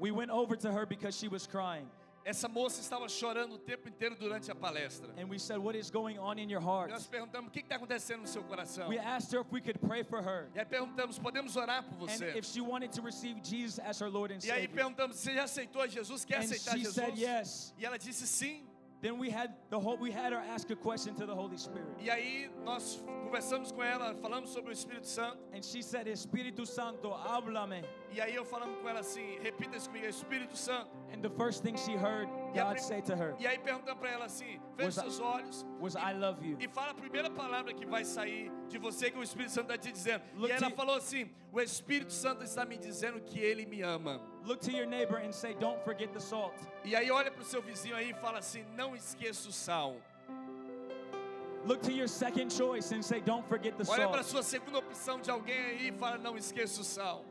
We 0.04 0.12
went 0.12 0.32
over 0.32 0.58
to 0.58 0.70
her 0.70 0.86
because 0.86 1.16
she 1.18 1.30
was 1.30 1.48
crying. 1.48 1.88
Essa 2.26 2.50
moça 2.50 2.82
estava 2.82 3.08
chorando 3.08 3.56
o 3.56 3.58
tempo 3.58 3.88
inteiro 3.88 4.16
durante 4.18 4.52
a 4.52 4.56
palestra. 4.56 5.10
And 5.18 5.30
we 5.30 5.39
said, 5.39 5.58
What 5.60 5.78
is 5.78 5.89
going 5.89 6.18
on 6.20 6.38
in 6.39 6.50
your 6.50 6.60
heart? 6.62 6.89
E 6.89 6.94
nós 6.94 7.08
perguntamos 7.08 7.48
o 7.48 7.52
que 7.52 7.62
está 7.62 7.76
acontecendo 7.78 8.20
no 8.22 8.28
seu 8.28 8.44
coração. 8.44 8.89
We 8.89 8.98
asked 9.00 9.32
her 9.34 9.39
if 9.42 9.52
we 9.52 9.62
could 9.62 9.80
pray 9.80 10.04
for 10.04 10.22
her. 10.22 10.50
E 10.54 10.60
aí 10.60 10.66
perguntamos, 10.66 11.18
podemos 11.18 11.56
orar 11.56 11.84
por 11.84 12.10
And 12.10 12.18
você? 12.18 12.38
if 12.38 12.46
she 12.46 12.60
wanted 12.60 12.92
to 12.92 13.02
receive 13.02 13.42
Jesus 13.42 13.80
as 13.80 13.98
her 14.02 14.10
Lord 14.10 14.34
and 14.34 14.39
E 14.44 14.52
aí 14.52 14.63
Savior. 14.68 14.76
perguntamos, 14.76 15.16
você 15.18 15.34
já 15.36 15.44
aceitou 15.46 15.88
Jesus? 15.88 16.26
Quer 16.26 16.36
And 16.39 16.44
aceitar 16.44 16.74
she 16.74 16.80
Jesus? 16.84 16.96
said 16.96 17.18
yes. 17.18 17.74
E 17.78 17.86
ela 17.86 17.98
disse 17.98 18.28
sim. 18.28 18.66
Then 19.04 19.20
we 19.20 19.30
had 19.30 19.52
the 19.70 19.78
whole 19.78 19.98
we 19.98 20.12
had 20.12 20.32
her 20.32 20.39
ask 20.39 20.70
a 20.70 20.78
question 20.78 21.13
to 21.16 21.26
the 21.26 21.36
Holy 21.36 21.58
Spirit. 21.58 21.89
E 22.00 22.10
aí 22.10 22.50
nós 22.63 23.04
conversamos 23.26 23.70
com 23.70 23.84
ela, 23.84 24.16
falamos 24.16 24.50
sobre 24.54 24.72
o 24.72 24.74
Espírito 24.74 25.08
Santo. 25.08 25.39
And 25.54 25.62
she 25.62 25.82
said, 25.82 26.08
Espíritu 26.08 26.66
Santo, 26.66 27.10
háblame. 27.12 27.84
E 28.13 28.22
aí 28.22 28.34
eu 28.34 28.46
falamos 28.46 28.80
com 28.82 28.88
ela 28.88 29.02
assim, 29.02 29.38
repita 29.42 29.76
isso 29.76 29.89
comigo, 29.89 30.08
Espírito 30.08 30.56
Santo. 30.56 30.88
And 31.13 31.22
the 31.22 31.30
first 31.32 31.63
thing 31.63 31.76
she 31.76 31.98
heard 31.98 32.30
E, 32.54 32.60
God 32.60 33.04
to 33.06 33.13
her 33.13 33.36
e 33.39 33.48
aí 33.48 33.58
perguntamos 33.58 34.00
para 34.00 34.12
ela 34.12 34.26
assim, 34.26 34.60
feche 34.76 35.00
seus 35.00 35.20
olhos 35.20 35.66
e, 35.82 35.98
I 35.98 36.13
love 36.13 36.48
you. 36.48 36.58
e 36.60 36.68
fala 36.68 36.92
a 36.92 36.94
primeira 36.94 37.30
palavra 37.30 37.74
que 37.74 37.86
vai 37.86 38.06
sair 38.06 38.52
de 38.68 38.78
você 38.78 39.10
que 39.10 39.18
o 39.18 39.24
Espírito 39.24 39.52
Santo 39.52 39.72
está 39.72 39.78
te 39.78 39.92
dizendo. 39.92 40.24
Look 40.36 40.50
e 40.50 40.52
ela 40.52 40.70
falou 40.72 40.96
assim, 40.96 41.30
o 41.52 41.60
Espírito 41.60 42.13
Santo 42.13 42.44
está 42.44 42.66
me 42.66 42.78
dizendo 42.78 43.20
que 43.22 43.39
Ele 43.39 43.66
me 43.66 43.82
ama. 43.82 44.22
Look 44.46 44.60
to 44.62 44.72
your 44.72 44.88
neighbor 44.88 45.18
and 45.18 45.32
say, 45.32 45.54
Don't 45.56 45.84
forget 45.84 46.12
the 46.12 46.20
salt. 46.20 46.56
E 46.84 46.96
aí 46.96 47.10
olha 47.10 47.32
para 47.32 47.42
o 47.42 47.46
seu 47.46 47.62
vizinho 47.62 47.96
aí 47.96 48.12
e 48.12 48.13
fala 48.13 48.39
assim, 48.39 48.63
não 48.76 48.96
esqueça 48.96 49.50
o 49.50 49.52
sal. 49.52 49.96
Look 51.66 51.82
to 51.84 51.92
your 51.92 52.10
second 52.10 52.52
choice 52.52 52.94
and 52.94 53.02
say, 53.02 53.22
Don't 53.22 53.48
forget 53.48 53.78
the 53.78 53.89
Olha 53.89 54.10
para 54.10 54.20
a 54.20 54.24
salt. 54.24 54.32
sua 54.32 54.44
segunda 54.44 54.80
opção 54.80 55.20
de 55.22 55.32
alguém 55.32 55.58
aí 55.58 55.88
e 55.89 55.92
fala, 55.94 56.18
não 56.18 56.38
esqueça 56.38 56.82
o 56.82 56.84
sal. 56.84 57.24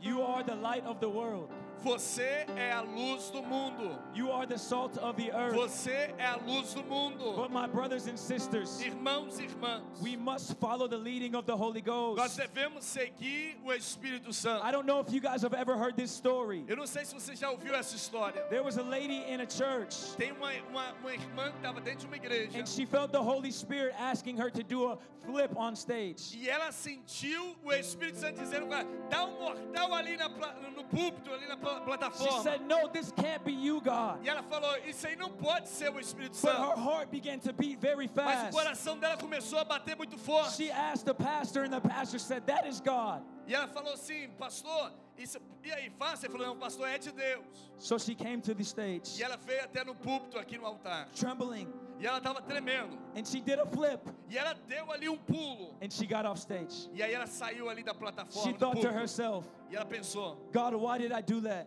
You 0.00 0.22
are 0.22 0.44
the 0.44 0.54
light 0.54 0.86
of 0.86 1.00
the 1.00 1.06
world. 1.06 1.48
Você 1.82 2.44
é 2.56 2.72
a 2.72 2.80
luz 2.80 3.30
do 3.30 3.42
mundo. 3.42 3.98
You 4.14 4.32
are 4.32 4.46
the 4.46 4.58
salt 4.58 4.96
of 4.98 5.16
the 5.22 5.30
earth. 5.32 5.54
Você 5.54 6.12
é 6.18 6.26
a 6.26 6.36
luz 6.36 6.74
do 6.74 6.82
mundo. 6.84 7.34
But 7.36 7.50
my 7.50 7.66
brothers 7.66 8.06
and 8.08 8.16
sisters, 8.16 8.80
Irmãos 8.82 9.38
e 9.38 9.44
irmãs, 9.44 9.82
we 10.02 10.16
must 10.16 10.54
follow 10.58 10.88
the 10.88 10.96
leading 10.96 11.34
of 11.36 11.46
the 11.46 11.54
Holy 11.56 11.80
nós 11.82 12.16
Ghost. 12.16 12.36
devemos 12.36 12.84
seguir 12.84 13.56
o 13.64 13.72
Espírito 13.72 14.32
Santo. 14.32 14.64
I 14.64 14.72
don't 14.72 14.86
know 14.86 15.00
if 15.00 15.12
you 15.12 15.20
guys 15.20 15.42
have 15.42 15.54
ever 15.54 15.76
heard 15.76 15.96
this 15.96 16.10
story. 16.10 16.64
Eu 16.66 16.76
não 16.76 16.86
sei 16.86 17.04
se 17.04 17.14
você 17.14 17.36
já 17.36 17.50
ouviu 17.50 17.74
essa 17.74 17.94
história. 17.94 18.42
There 18.48 18.62
was 18.62 18.76
a 18.78 18.82
lady 18.82 19.24
in 19.32 19.40
a 19.40 19.46
church, 19.48 20.16
Tem 20.16 20.32
uma, 20.32 20.50
uma, 20.70 20.92
uma 21.00 21.12
irmã 21.14 21.50
que 21.50 21.56
estava 21.58 21.80
dentro 21.80 22.00
de 22.00 22.06
uma 22.06 22.16
igreja 22.16 22.58
and 22.58 22.66
she 22.66 22.84
felt 22.86 23.12
the 23.12 23.20
Holy 23.22 23.52
Spirit 23.52 23.94
asking 23.98 24.36
her 24.36 24.50
to 24.50 24.62
do 24.64 24.88
a 24.90 24.98
flip 25.24 25.52
on 25.56 25.74
stage. 25.76 26.36
e 26.36 26.48
ela 26.48 26.72
sentiu 26.72 27.54
o 27.62 27.72
Espírito 27.72 28.18
Santo 28.18 28.40
dizendo 28.40 28.66
para 28.66 28.84
dá 29.10 29.24
um 29.26 29.38
mortal 29.38 29.94
ali 29.94 30.16
na, 30.16 30.28
no 30.28 30.84
púlpito, 30.84 31.32
ali 31.32 31.46
na 31.46 31.56
pla- 31.68 31.78
She 31.78 31.84
plataforma. 31.84 32.42
said, 32.42 32.60
No, 32.66 32.88
this 32.88 33.12
can't 33.12 33.44
be 33.44 33.52
you, 33.52 33.80
God. 33.80 34.24
E 34.24 34.28
ela 34.28 34.42
falou, 34.42 34.76
isso 34.86 35.06
aí 35.06 35.16
não 35.16 35.30
pode 35.30 35.68
ser 35.68 35.90
o 35.90 35.98
Espírito 36.00 36.36
But 36.40 36.50
her 36.50 36.56
Santo. 36.74 36.80
heart 36.80 37.10
began 37.10 37.38
to 37.40 37.52
beat 37.52 37.78
very 37.80 38.08
Mas 38.14 38.38
o 38.38 38.42
fast. 38.42 38.52
coração 38.52 38.98
dela 38.98 39.16
começou 39.16 39.58
a 39.58 39.64
bater 39.64 39.96
muito 39.96 40.16
forte. 40.18 40.54
She 40.56 40.70
asked 40.70 41.04
the 41.04 41.14
pastor, 41.14 41.64
and 41.64 41.70
the 41.70 41.80
pastor 41.80 42.18
said, 42.18 42.44
That 42.46 42.66
is 42.68 42.80
God. 42.80 43.22
E 43.46 43.54
ela 43.54 43.66
falou 43.68 43.94
assim, 43.94 44.28
pastor, 44.38 44.92
isso, 45.16 45.38
e 45.64 45.72
aí, 45.72 45.88
fácil? 45.98 46.26
Ele 46.26 46.32
falou, 46.32 46.48
não, 46.48 46.56
pastor, 46.58 46.86
é 46.86 46.98
de 46.98 47.10
Deus. 47.10 47.42
So 47.78 47.98
she 47.98 48.14
came 48.14 48.42
to 48.42 48.54
the 48.54 48.62
stage, 48.62 49.18
E 49.18 49.22
ela 49.22 49.36
veio 49.38 49.64
até 49.64 49.82
no 49.84 49.94
púlpito 49.94 50.38
aqui 50.38 50.58
no 50.58 50.66
altar. 50.66 51.08
trembling, 51.18 51.66
E 52.00 52.06
ela 52.06 52.18
estava 52.18 52.40
tremendo. 52.40 52.96
and 53.16 53.24
she 53.26 53.40
did 53.40 53.58
a 53.58 53.66
flip, 53.66 54.00
E 54.30 54.38
ela 54.38 54.54
deu 54.68 54.90
ali 54.92 55.08
um 55.08 55.16
pulo. 55.18 55.74
and 55.82 55.90
she 55.92 56.06
got 56.06 56.24
off 56.24 56.38
stage. 56.40 56.88
E 56.94 57.02
aí 57.02 57.12
ela 57.12 57.26
saiu 57.26 57.68
ali 57.68 57.82
da 57.82 57.92
She 57.92 57.98
plataforma 57.98 58.52
do 58.52 58.58
thought 58.58 58.80
to 58.80 58.88
herself, 58.92 59.46
E 59.70 59.76
ela 59.76 59.84
pensou, 59.84 60.36
God, 60.52 60.74
why 60.74 60.98
did 60.98 61.12
I 61.12 61.20
do 61.22 61.40
that? 61.42 61.66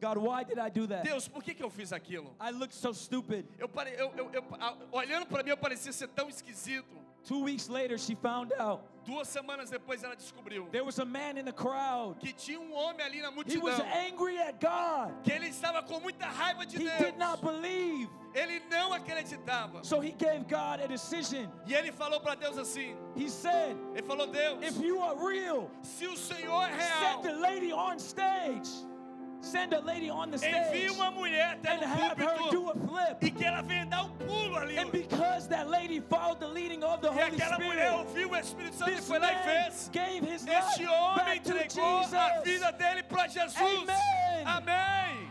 God, 0.00 0.18
why 0.18 0.44
did 0.44 0.58
I 0.58 0.68
do 0.68 0.86
that? 0.88 1.02
Deus, 1.04 1.26
por 1.26 1.42
que, 1.42 1.54
que 1.54 1.62
eu 1.62 1.70
fiz 1.70 1.90
aquilo? 1.92 2.34
I 2.40 2.50
looked 2.50 2.74
so 2.74 2.92
stupid. 2.92 3.46
Eu 3.58 3.68
eu, 3.96 4.12
eu, 4.16 4.30
eu- 4.32 4.44
olhando 4.92 5.26
para 5.26 5.42
mim, 5.42 5.50
eu 5.50 5.56
parecia 5.56 5.92
ser 5.92 6.08
tão 6.08 6.28
esquisito. 6.28 6.86
Two 7.24 7.42
weeks 7.44 7.68
later, 7.68 7.98
she 7.98 8.14
found 8.14 8.52
out 8.58 8.82
Duas 9.06 9.28
semanas 9.28 9.70
depois 9.70 10.02
ela 10.02 10.16
descobriu 10.16 10.68
there 10.72 10.84
was 10.84 10.98
a 10.98 11.04
man 11.04 11.38
in 11.38 11.44
the 11.44 11.52
crowd. 11.52 12.18
que 12.18 12.32
tinha 12.32 12.58
um 12.60 12.72
homem 12.74 13.04
ali 13.06 13.20
na 13.22 13.30
He 13.30 13.56
was 13.58 13.76
multidão 13.78 13.86
angry 14.06 14.38
at 14.38 14.60
God. 14.60 15.22
que 15.22 15.30
ele 15.32 15.46
estava 15.48 15.82
com 15.82 16.00
muita 16.00 16.26
raiva 16.26 16.66
de 16.66 16.76
He 16.76 16.84
Deus. 16.84 16.98
did 16.98 17.16
not 17.16 17.40
believe. 17.40 18.08
Ele 18.34 18.60
não 18.68 18.92
acreditava. 18.92 19.82
So 19.84 20.00
he 20.00 20.10
gave 20.10 20.44
God 20.48 20.80
a 20.82 20.86
decision. 20.86 21.46
E 21.66 21.72
ele 21.74 21.90
falou 21.92 22.20
para 22.20 22.34
Deus 22.34 22.58
assim: 22.58 22.94
He 23.16 23.30
said, 23.30 23.76
Ele 23.94 24.02
falou, 24.02 24.26
Deus, 24.26 24.58
If 24.62 24.78
you 24.82 25.00
are 25.00 25.16
real, 25.16 25.70
se 25.82 26.06
o 26.06 26.16
Senhor 26.16 26.64
é 26.68 26.74
real, 26.74 27.22
the 27.22 27.32
lady 27.32 27.72
on 27.72 27.96
stage. 27.98 28.68
Send 29.40 29.72
a 29.74 29.80
lady 29.80 30.10
on 30.10 30.30
the 30.30 30.38
stage 30.38 30.54
envie 30.54 30.90
uma 30.90 31.10
mulher 31.10 31.52
até 31.56 31.70
and 31.74 31.82
have 31.84 32.18
her 32.18 32.50
do 32.50 32.62
púlpito 32.62 32.70
a 32.70 32.74
flip. 32.88 33.16
e 33.26 33.30
que 33.30 33.44
ela 33.44 33.62
venha 33.62 33.86
dar 33.86 34.04
um 34.04 34.10
pulo 34.10 34.56
ali. 34.56 34.76
And 34.78 34.90
because 34.90 35.46
that 35.48 35.68
lady 35.68 36.00
followed 36.00 36.40
the 36.40 36.48
leading 36.48 36.82
of 36.82 37.00
the 37.00 37.08
E 37.08 37.10
Holy 37.10 37.36
aquela 37.36 37.58
mulher 37.58 37.92
Spirit, 37.92 38.06
ouviu 38.08 38.30
o 38.30 38.36
Espírito 38.36 38.74
Santo 38.76 38.90
e 38.90 38.94
this 38.96 39.06
foi 39.06 39.18
lá 39.20 39.32
e 39.32 39.36
man 39.36 39.42
fez. 39.42 39.90
gave 39.92 40.24
his 40.26 40.44
life 40.46 40.58
Este 40.58 40.86
homem 40.86 41.24
back 41.24 41.40
to 41.42 41.52
entregou 41.56 41.98
a 41.98 42.40
vida 42.42 42.44
Jesus. 42.44 42.72
dele 42.78 43.02
para 43.04 43.28
Jesus. 43.28 43.56
Amen. 43.56 44.44
Amém. 44.46 45.30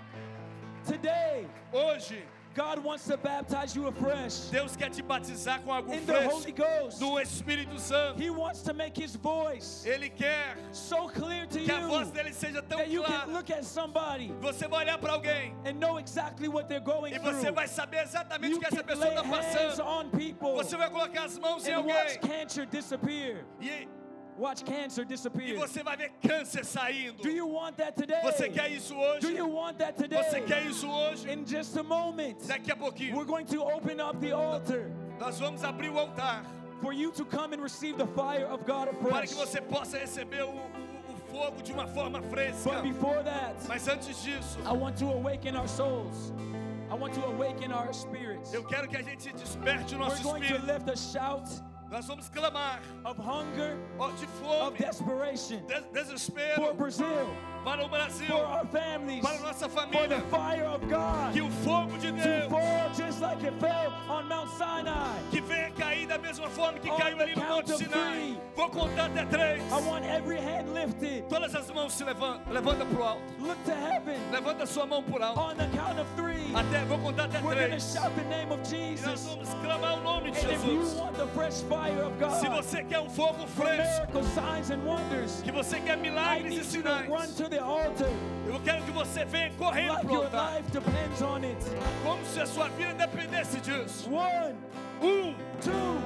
Today, 0.85 1.47
Hoje, 1.73 2.23
God 2.55 2.79
wants 2.85 3.05
to 3.07 3.17
baptize 3.17 3.75
you 3.75 3.85
afresh 3.87 4.49
Deus 4.49 4.77
quer 4.77 4.89
te 4.89 5.01
batizar 5.01 5.59
com 5.61 5.71
algo 5.73 5.91
in 5.93 6.05
the 6.05 6.13
fresco 6.13 6.31
Holy 6.39 6.51
Ghost. 6.53 6.99
do 6.99 7.19
Espírito 7.19 7.77
Santo. 7.77 8.17
He 8.17 8.29
wants 8.29 8.61
to 8.61 8.73
make 8.73 8.95
his 8.97 9.15
voice 9.17 9.85
Ele 9.85 10.07
quer 10.09 10.55
so 10.71 11.09
clear 11.09 11.45
to 11.47 11.59
que 11.59 11.69
a 11.69 11.85
voz 11.85 12.07
you 12.07 12.13
dele 12.13 12.31
seja 12.33 12.61
tão 12.61 12.77
that 12.77 12.89
you 12.89 13.03
can 13.03 13.11
clara. 13.11 13.31
look 13.33 13.51
at 13.51 13.65
somebody 13.65 14.31
Você 14.39 14.69
vai 14.69 14.85
olhar 14.85 14.97
para 14.97 15.11
alguém 15.13 15.53
and 15.65 15.73
know 15.81 15.97
exactly 15.99 16.47
what 16.47 16.69
they're 16.69 16.79
going 16.79 17.11
e 17.13 17.19
você 17.19 17.41
through. 17.47 17.53
vai 17.55 17.67
saber 17.67 18.03
exatamente 18.03 18.51
You 18.51 18.57
o 18.57 18.59
que 18.61 18.67
essa 18.67 18.77
can 18.77 18.85
pessoa 18.85 19.09
está 19.09 19.23
passando. 19.23 19.81
on 19.85 20.09
people 20.11 20.55
Você 20.55 20.77
vai 20.77 20.89
colocar 20.89 21.25
as 21.25 21.37
mãos 21.37 21.67
em 21.67 21.73
and 21.73 21.81
watch 21.81 22.17
alguém 22.21 22.29
cancer 22.39 22.65
disappear. 22.65 23.45
e, 23.59 23.85
Watch 24.37 24.63
cancer 24.65 25.03
e 25.03 25.05
disappear. 25.05 25.55
você 25.57 25.81
vai 25.81 25.95
ver 25.95 26.11
câncer 26.21 26.65
saindo. 26.65 27.21
Do 27.23 27.29
you 27.29 27.47
want 27.47 27.77
that 27.77 27.93
today? 27.95 28.21
Você 28.23 28.49
quer 28.49 28.69
isso 28.69 28.93
hoje? 28.95 29.21
Do 29.21 29.29
you 29.31 29.47
want 29.49 29.77
that 29.77 29.93
today? 29.97 30.21
Você 30.23 30.41
quer 30.41 30.65
isso 30.65 30.87
hoje? 30.89 31.29
In 31.31 31.45
just 31.45 31.77
a 31.77 31.83
moment, 31.83 32.35
Daqui 32.47 32.71
a 32.71 32.75
pouquinho, 32.75 33.15
we're 33.15 33.25
going 33.25 33.45
to 33.45 33.61
open 33.63 33.99
up 34.01 34.19
the 34.19 34.31
altar 34.33 34.91
nós 35.19 35.39
vamos 35.39 35.63
abrir 35.63 35.89
o 35.89 35.97
altar 35.97 36.43
for 36.81 36.91
you 36.91 37.09
to 37.13 37.23
come 37.25 37.53
and 37.53 37.61
receive 37.61 37.97
the 37.97 38.07
fire 38.07 38.45
of 38.51 38.65
God 38.65 38.89
para 39.01 39.19
afresh. 39.23 39.29
que 39.29 39.35
você 39.35 39.61
possa 39.61 39.97
receber 39.97 40.43
o, 40.43 40.49
o- 40.49 41.13
o 41.13 41.15
fogo 41.31 41.61
de 41.63 41.71
uma 41.71 41.87
forma 41.87 42.21
fresca. 42.23 42.69
But 42.73 42.83
before 42.83 43.23
that, 43.23 43.55
Mas 43.69 43.87
antes 43.87 44.21
disso, 44.21 44.59
I 44.65 44.73
want 44.75 44.97
to 44.99 45.05
awaken 45.05 45.55
our 45.55 45.67
souls. 45.69 46.33
I 46.91 46.93
want 46.95 47.13
to 47.13 47.25
awaken 47.25 47.71
our 47.71 47.93
spirits. 47.93 48.53
eu 48.53 48.63
quero 48.65 48.87
que 48.89 48.97
a 48.97 49.01
gente 49.01 49.31
desperte 49.31 49.95
o 49.95 49.99
We're 49.99 50.09
nosso 50.09 50.21
going 50.23 50.41
to 50.41 50.55
espírito. 50.55 50.65
lift 50.67 50.89
a 50.89 50.95
shout 50.97 51.47
Nós 51.91 52.07
vamos 52.07 52.27
clamar 52.29 52.81
of 53.05 53.17
hunger, 53.21 53.77
de 54.17 54.25
of 54.25 54.27
fome, 54.41 54.77
desperation 54.77 55.61
des- 55.67 55.75
for 55.81 55.93
desespero 55.93 56.73
Brazil, 56.73 57.27
para 57.63 57.85
o 57.85 57.87
Brasil, 57.87 58.27
for 58.27 58.43
our 58.45 58.65
families, 58.65 59.21
para 59.21 59.37
a 59.37 59.39
nossa 59.39 59.69
for 59.69 59.85
the 59.87 59.97
família. 59.97 60.21
fire 60.29 60.65
of 60.65 60.81
God 60.89 61.31
Que 61.33 61.41
o 61.41 61.49
fogo 61.63 61.97
de 61.97 62.11
Deus 62.11 62.49
fall 62.51 62.93
just 62.93 63.21
like 63.21 63.41
it 63.43 63.53
fell 63.59 63.93
on 64.09 64.27
Mount 64.27 64.49
Sinai. 64.57 65.19
que 65.31 65.39
venha 65.41 65.71
cair 65.71 66.07
da 66.07 66.17
mesma 66.17 66.49
forma 66.49 66.79
que 66.79 66.89
On 66.89 66.97
caiu 66.97 67.19
ali 67.21 67.35
no 67.35 67.43
Monte 67.45 67.71
of 67.73 67.77
Sinai. 67.83 68.11
three. 68.11 68.41
Vou 68.55 68.69
contar 68.69 69.05
até 69.05 69.25
três. 69.25 69.61
I 69.71 69.79
want 69.87 70.05
every 70.05 70.37
hand 70.37 70.73
lifted. 70.73 71.29
Todas 71.29 71.53
as 71.55 71.69
mãos 71.71 71.93
se 71.93 72.03
levantam, 72.03 72.51
levanta 72.51 72.85
para 72.85 72.99
o 72.99 73.03
alto. 73.03 73.23
Look 73.39 73.63
to 73.63 73.71
heaven. 73.71 74.19
Levanta 74.31 74.65
sua 74.65 74.85
mão 74.85 75.03
por 75.03 75.21
alto. 75.21 75.39
On 75.39 75.55
the 75.55 75.67
count 75.77 75.99
of 75.99 76.07
three, 76.15 76.51
Até, 76.53 76.83
vou 76.85 76.97
contar 76.99 77.25
até 77.25 77.39
we're 77.41 77.55
três. 77.55 77.93
shout 77.93 78.11
the 78.15 78.23
name 78.23 78.51
of 78.51 78.59
E 78.73 78.91
nós 78.91 78.99
Jesus. 78.99 79.25
vamos 79.25 79.49
clamar 79.63 79.97
o 79.99 80.01
nome 80.03 80.31
de 80.31 80.39
And 80.45 80.51
if 80.51 80.65
you 80.65 80.81
Jesus. 80.81 80.99
want 80.99 81.15
the 81.17 81.27
fresh 81.27 81.61
of 81.63 81.74
Se 82.39 82.49
você 82.49 82.83
quer 82.83 82.99
um 82.99 83.09
fogo 83.09 83.45
fresco, 83.47 84.05
miracles, 84.13 84.27
signs, 84.27 84.71
and 84.71 84.79
wonders, 84.85 85.41
que 85.41 85.51
você 85.51 85.79
quer 85.79 85.97
milagres 85.97 86.59
e 86.59 86.63
sinais, 86.63 87.35
to 87.35 87.49
the 87.49 87.59
altar 87.59 88.09
eu 88.47 88.59
quero 88.61 88.83
que 88.83 88.91
você 88.91 89.25
venha 89.25 89.51
correndo 89.57 89.99
para 89.99 90.07
o 90.07 90.13
your 90.13 90.25
altar. 90.25 90.55
life 90.55 90.71
depends 90.71 91.21
on 91.21 91.37
it. 91.37 91.57
Como 92.03 92.25
se 92.25 92.39
a 92.39 92.45
sua 92.45 92.69
vida 92.69 92.93
dependesse 92.93 93.59
disso. 93.59 94.09
Um, 95.01 95.35
two, 95.61 95.99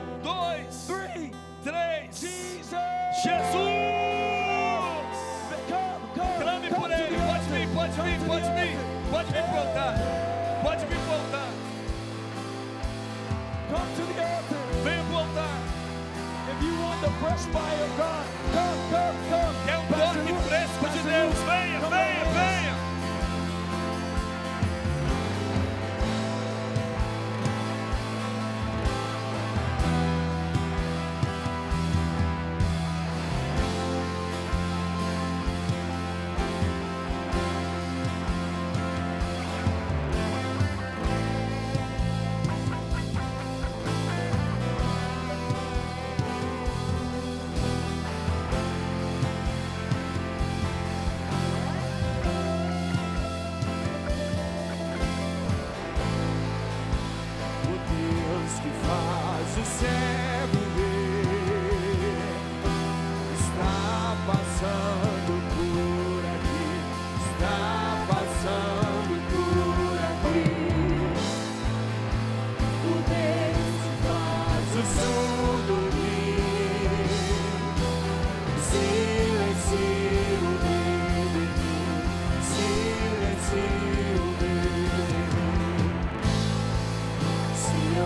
you 17.29 17.35
want 17.35 17.45
the 17.45 17.51
fresh 17.51 17.53
fire 17.53 17.83
of 17.85 17.97
God, 17.97 18.25
come, 18.53 18.91
come, 19.29 19.55
come. 19.67 19.78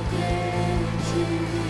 Se 0.09 1.19
eu 1.19 1.62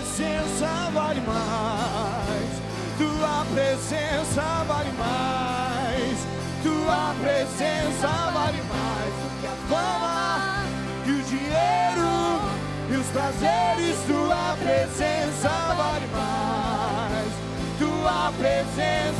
presença 0.00 0.90
vale 0.94 1.20
mais. 1.20 2.50
Tua 2.96 3.44
presença 3.52 4.64
vale 4.66 4.92
mais. 4.92 6.26
Tua 6.62 7.14
presença 7.20 8.08
vale 8.32 8.62
mais 8.62 9.14
do 9.20 9.28
que 9.40 9.46
a 9.46 9.56
fama 9.68 10.64
e 11.06 11.10
o 11.10 11.22
dinheiro 11.24 12.12
e 12.90 12.96
os 12.96 13.06
prazeres. 13.08 13.96
Tua 14.06 14.56
presença 14.62 15.50
vale 15.76 16.08
mais. 16.14 17.32
Tua 17.78 18.32
presença 18.38 19.19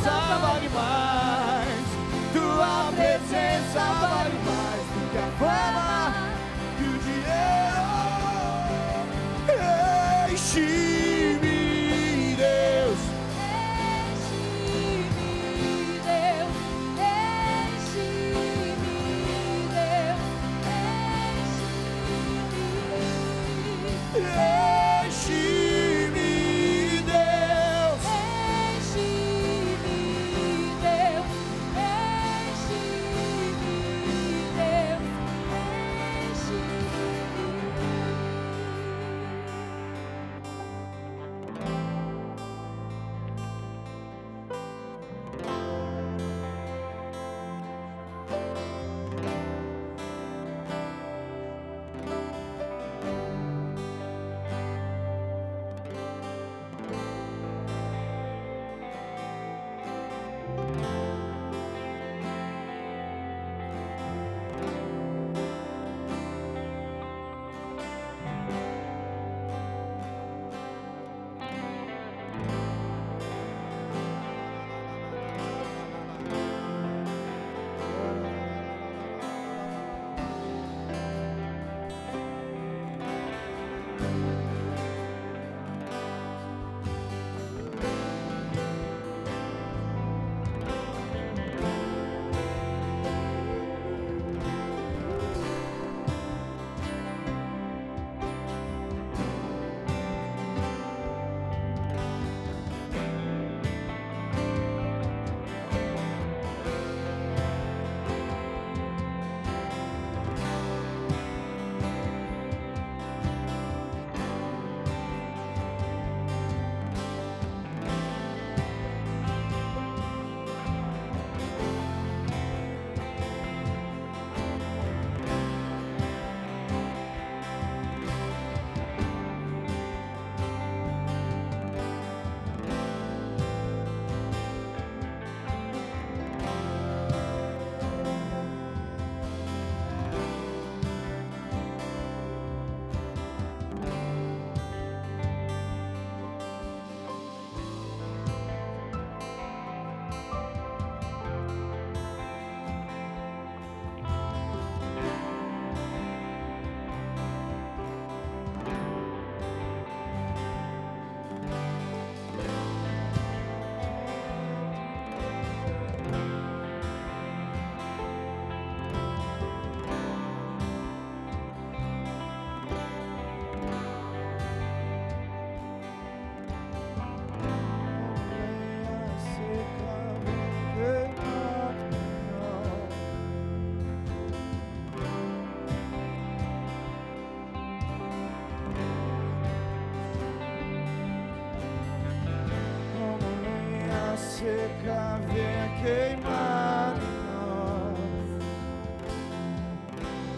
seca 194.81 195.19
venha 195.31 195.69
queimar 195.79 196.95
em 196.97 197.15
nós. 197.29 197.99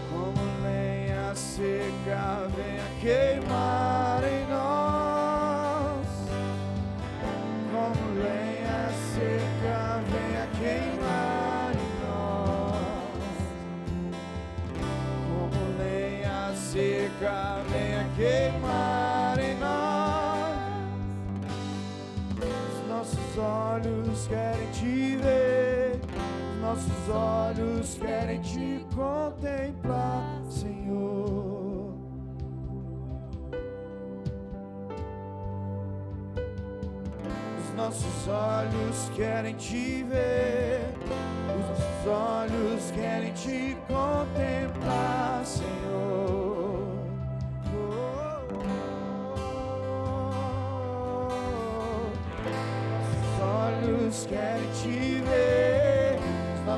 Como 0.09 0.41
lenha 0.63 1.33
seca 1.33 2.49
venha 2.53 2.83
queimar 2.99 3.82
nossos 26.73 27.09
olhos 27.09 27.93
querem 28.01 28.41
te 28.41 28.83
contemplar, 28.95 30.41
Senhor. 30.49 31.93
Os 37.59 37.73
nossos 37.75 38.27
olhos 38.27 39.11
querem 39.15 39.53
te 39.55 40.03
ver, 40.03 40.81
os 41.47 41.69
nossos 41.69 42.07
olhos 42.07 42.91
querem 42.91 43.33
te 43.33 43.77
contemplar, 43.87 45.22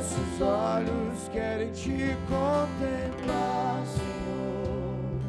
nossos 0.06 0.42
olhos 0.42 1.30
querem 1.32 1.72
te 1.72 2.16
contemplar, 2.28 3.84
Senhor. 3.86 5.20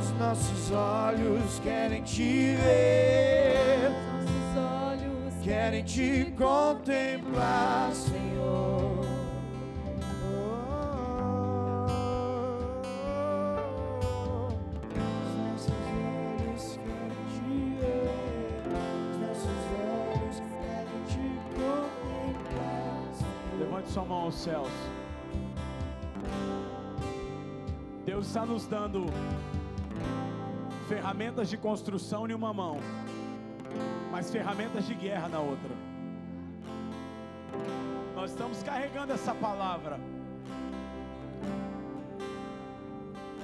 Os 0.00 0.18
nossos 0.18 0.72
olhos 0.72 1.58
querem 1.62 2.02
te 2.02 2.56
ver, 2.56 3.90
Nossos 4.12 4.56
olhos 4.56 5.34
querem 5.44 5.84
te 5.84 6.32
contemplar, 6.36 7.92
Senhor. 7.92 8.25
Aos 24.26 24.34
céus. 24.34 24.68
Deus 28.04 28.26
está 28.26 28.44
nos 28.44 28.66
dando 28.66 29.06
ferramentas 30.88 31.48
de 31.48 31.56
construção 31.56 32.28
em 32.28 32.34
uma 32.34 32.52
mão, 32.52 32.78
mas 34.10 34.30
ferramentas 34.30 34.84
de 34.84 34.94
guerra 34.94 35.28
na 35.28 35.38
outra. 35.38 35.70
Nós 38.16 38.32
estamos 38.32 38.62
carregando 38.64 39.12
essa 39.12 39.34
palavra. 39.34 40.00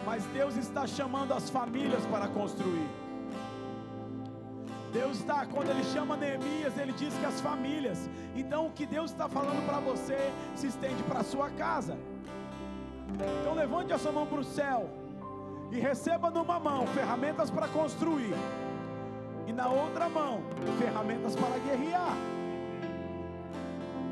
Mas 0.05 0.25
Deus 0.27 0.57
está 0.57 0.85
chamando 0.85 1.33
as 1.33 1.49
famílias 1.49 2.05
para 2.07 2.27
construir. 2.27 3.02
Deus 5.03 5.19
está, 5.19 5.45
quando 5.47 5.69
Ele 5.69 5.83
chama 5.83 6.17
Neemias, 6.17 6.79
Ele 6.79 6.93
diz 6.93 7.13
que 7.19 7.27
as 7.27 7.41
famílias. 7.41 8.09
Então, 8.37 8.67
o 8.67 8.71
que 8.71 8.87
Deus 8.87 9.11
está 9.11 9.29
falando 9.29 9.67
para 9.67 9.81
você 9.81 10.31
se 10.55 10.69
estende 10.69 11.03
para 11.03 11.21
a 11.21 11.25
sua 11.25 11.51
casa. 11.51 11.99
Então, 13.41 13.53
levante 13.53 13.93
a 13.93 13.99
sua 13.99 14.13
mão 14.13 14.27
para 14.27 14.39
o 14.39 14.45
céu 14.45 14.89
e 15.73 15.81
receba 15.81 16.31
numa 16.31 16.61
mão 16.61 16.87
ferramentas 16.87 17.51
para 17.51 17.67
construir, 17.67 18.35
e 19.49 19.53
na 19.53 19.69
outra 19.69 20.09
mão 20.09 20.41
ferramentas 20.79 21.35
para 21.35 21.59
guerrear. 21.59 22.17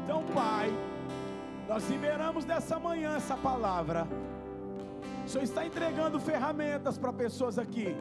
Então, 0.03 0.25
Pai, 0.35 0.73
nós 1.69 1.89
liberamos 1.89 2.45
nessa 2.45 2.81
manhã 2.81 3.15
essa 3.17 3.37
palavra. 3.37 4.09
O 5.25 5.29
Senhor 5.29 5.45
está 5.45 5.65
entregando 5.65 6.19
ferramentas 6.19 6.99
para 6.99 7.13
pessoas 7.13 7.61
aqui. 7.61 7.95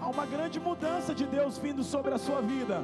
Há 0.00 0.08
uma 0.08 0.24
grande 0.24 0.58
mudança 0.58 1.14
de 1.14 1.26
Deus 1.26 1.58
vindo 1.58 1.84
sobre 1.84 2.14
a 2.14 2.18
sua 2.18 2.40
vida, 2.40 2.82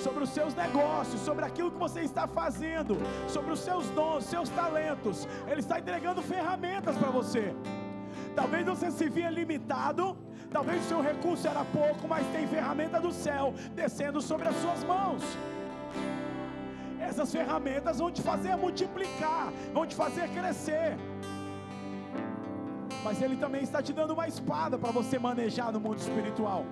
sobre 0.00 0.22
os 0.22 0.30
seus 0.30 0.54
negócios, 0.54 1.20
sobre 1.20 1.44
aquilo 1.44 1.72
que 1.72 1.78
você 1.78 2.02
está 2.02 2.28
fazendo, 2.28 2.96
sobre 3.26 3.52
os 3.52 3.58
seus 3.58 3.88
dons, 3.90 4.24
seus 4.24 4.48
talentos. 4.48 5.26
Ele 5.48 5.58
está 5.58 5.80
entregando 5.80 6.22
ferramentas 6.22 6.96
para 6.96 7.10
você. 7.10 7.52
Talvez 8.36 8.64
você 8.64 8.90
se 8.92 9.08
via 9.08 9.30
limitado, 9.30 10.16
talvez 10.52 10.84
o 10.84 10.88
seu 10.88 11.00
recurso 11.00 11.48
era 11.48 11.64
pouco, 11.64 12.06
mas 12.06 12.24
tem 12.28 12.46
ferramenta 12.46 13.00
do 13.00 13.12
céu 13.12 13.54
descendo 13.74 14.20
sobre 14.20 14.48
as 14.48 14.56
suas 14.56 14.84
mãos. 14.84 15.22
Essas 17.00 17.32
ferramentas 17.32 17.98
vão 17.98 18.10
te 18.10 18.22
fazer 18.22 18.54
multiplicar, 18.56 19.52
vão 19.72 19.84
te 19.84 19.96
fazer 19.96 20.28
crescer. 20.28 20.96
Mas 23.04 23.20
Ele 23.20 23.36
também 23.36 23.62
está 23.62 23.82
te 23.82 23.92
dando 23.92 24.14
uma 24.14 24.26
espada 24.26 24.78
para 24.78 24.90
você 24.90 25.18
manejar 25.18 25.70
no 25.70 25.78
mundo 25.78 25.98
espiritual. 25.98 26.64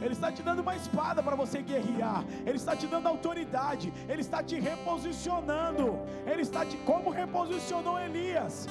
Ele 0.00 0.12
está 0.12 0.30
te 0.30 0.42
dando 0.42 0.60
uma 0.60 0.76
espada 0.76 1.22
para 1.22 1.34
você 1.34 1.60
guerrear. 1.60 2.24
Ele 2.46 2.56
está 2.56 2.76
te 2.76 2.86
dando 2.86 3.08
autoridade. 3.08 3.92
Ele 4.08 4.20
está 4.20 4.42
te 4.42 4.60
reposicionando. 4.60 5.98
Ele 6.26 6.42
está 6.42 6.64
te 6.64 6.76
como 6.78 7.10
reposicionou 7.10 7.98
Elias. 7.98 8.68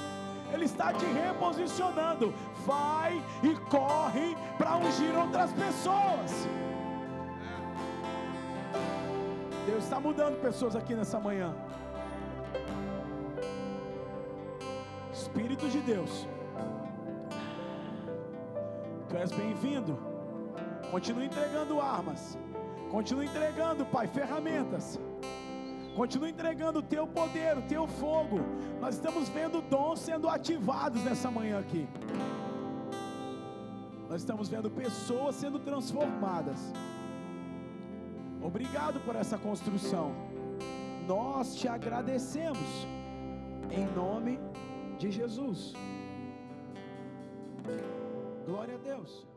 Ele 0.53 0.65
está 0.65 0.93
te 0.93 1.05
reposicionando. 1.05 2.33
Vai 2.65 3.21
e 3.43 3.53
corre 3.69 4.37
para 4.57 4.77
ungir 4.77 5.13
outras 5.17 5.51
pessoas. 5.51 6.47
Deus 9.65 9.83
está 9.83 9.99
mudando 9.99 10.41
pessoas 10.41 10.77
aqui 10.77 10.93
nessa 10.93 11.19
manhã. 11.19 11.53
Espírito 15.37 15.69
de 15.69 15.81
Deus, 15.81 16.27
Tu 19.07 19.17
és 19.17 19.31
bem-vindo. 19.31 19.95
Continua 20.89 21.25
entregando 21.25 21.79
armas. 21.79 22.35
Continua 22.89 23.23
entregando, 23.23 23.85
Pai, 23.85 24.07
ferramentas. 24.07 24.99
Continua 25.95 26.27
entregando 26.27 26.79
o 26.79 26.81
teu 26.81 27.05
poder, 27.05 27.55
o 27.55 27.61
teu 27.61 27.85
fogo. 27.85 28.39
Nós 28.81 28.95
estamos 28.95 29.29
vendo 29.29 29.61
dons 29.61 29.99
sendo 29.99 30.27
ativados 30.27 31.03
nessa 31.03 31.29
manhã 31.29 31.59
aqui. 31.59 31.87
Nós 34.09 34.21
estamos 34.21 34.49
vendo 34.49 34.71
pessoas 34.71 35.35
sendo 35.35 35.59
transformadas. 35.59 36.73
Obrigado 38.41 38.99
por 39.01 39.15
essa 39.15 39.37
construção. 39.37 40.15
Nós 41.07 41.55
te 41.55 41.67
agradecemos. 41.67 42.87
Em 43.69 43.85
nome 43.93 44.37
de 44.37 44.66
de 44.97 45.11
Jesus. 45.11 45.73
Glória 48.45 48.75
a 48.75 48.77
Deus. 48.77 49.27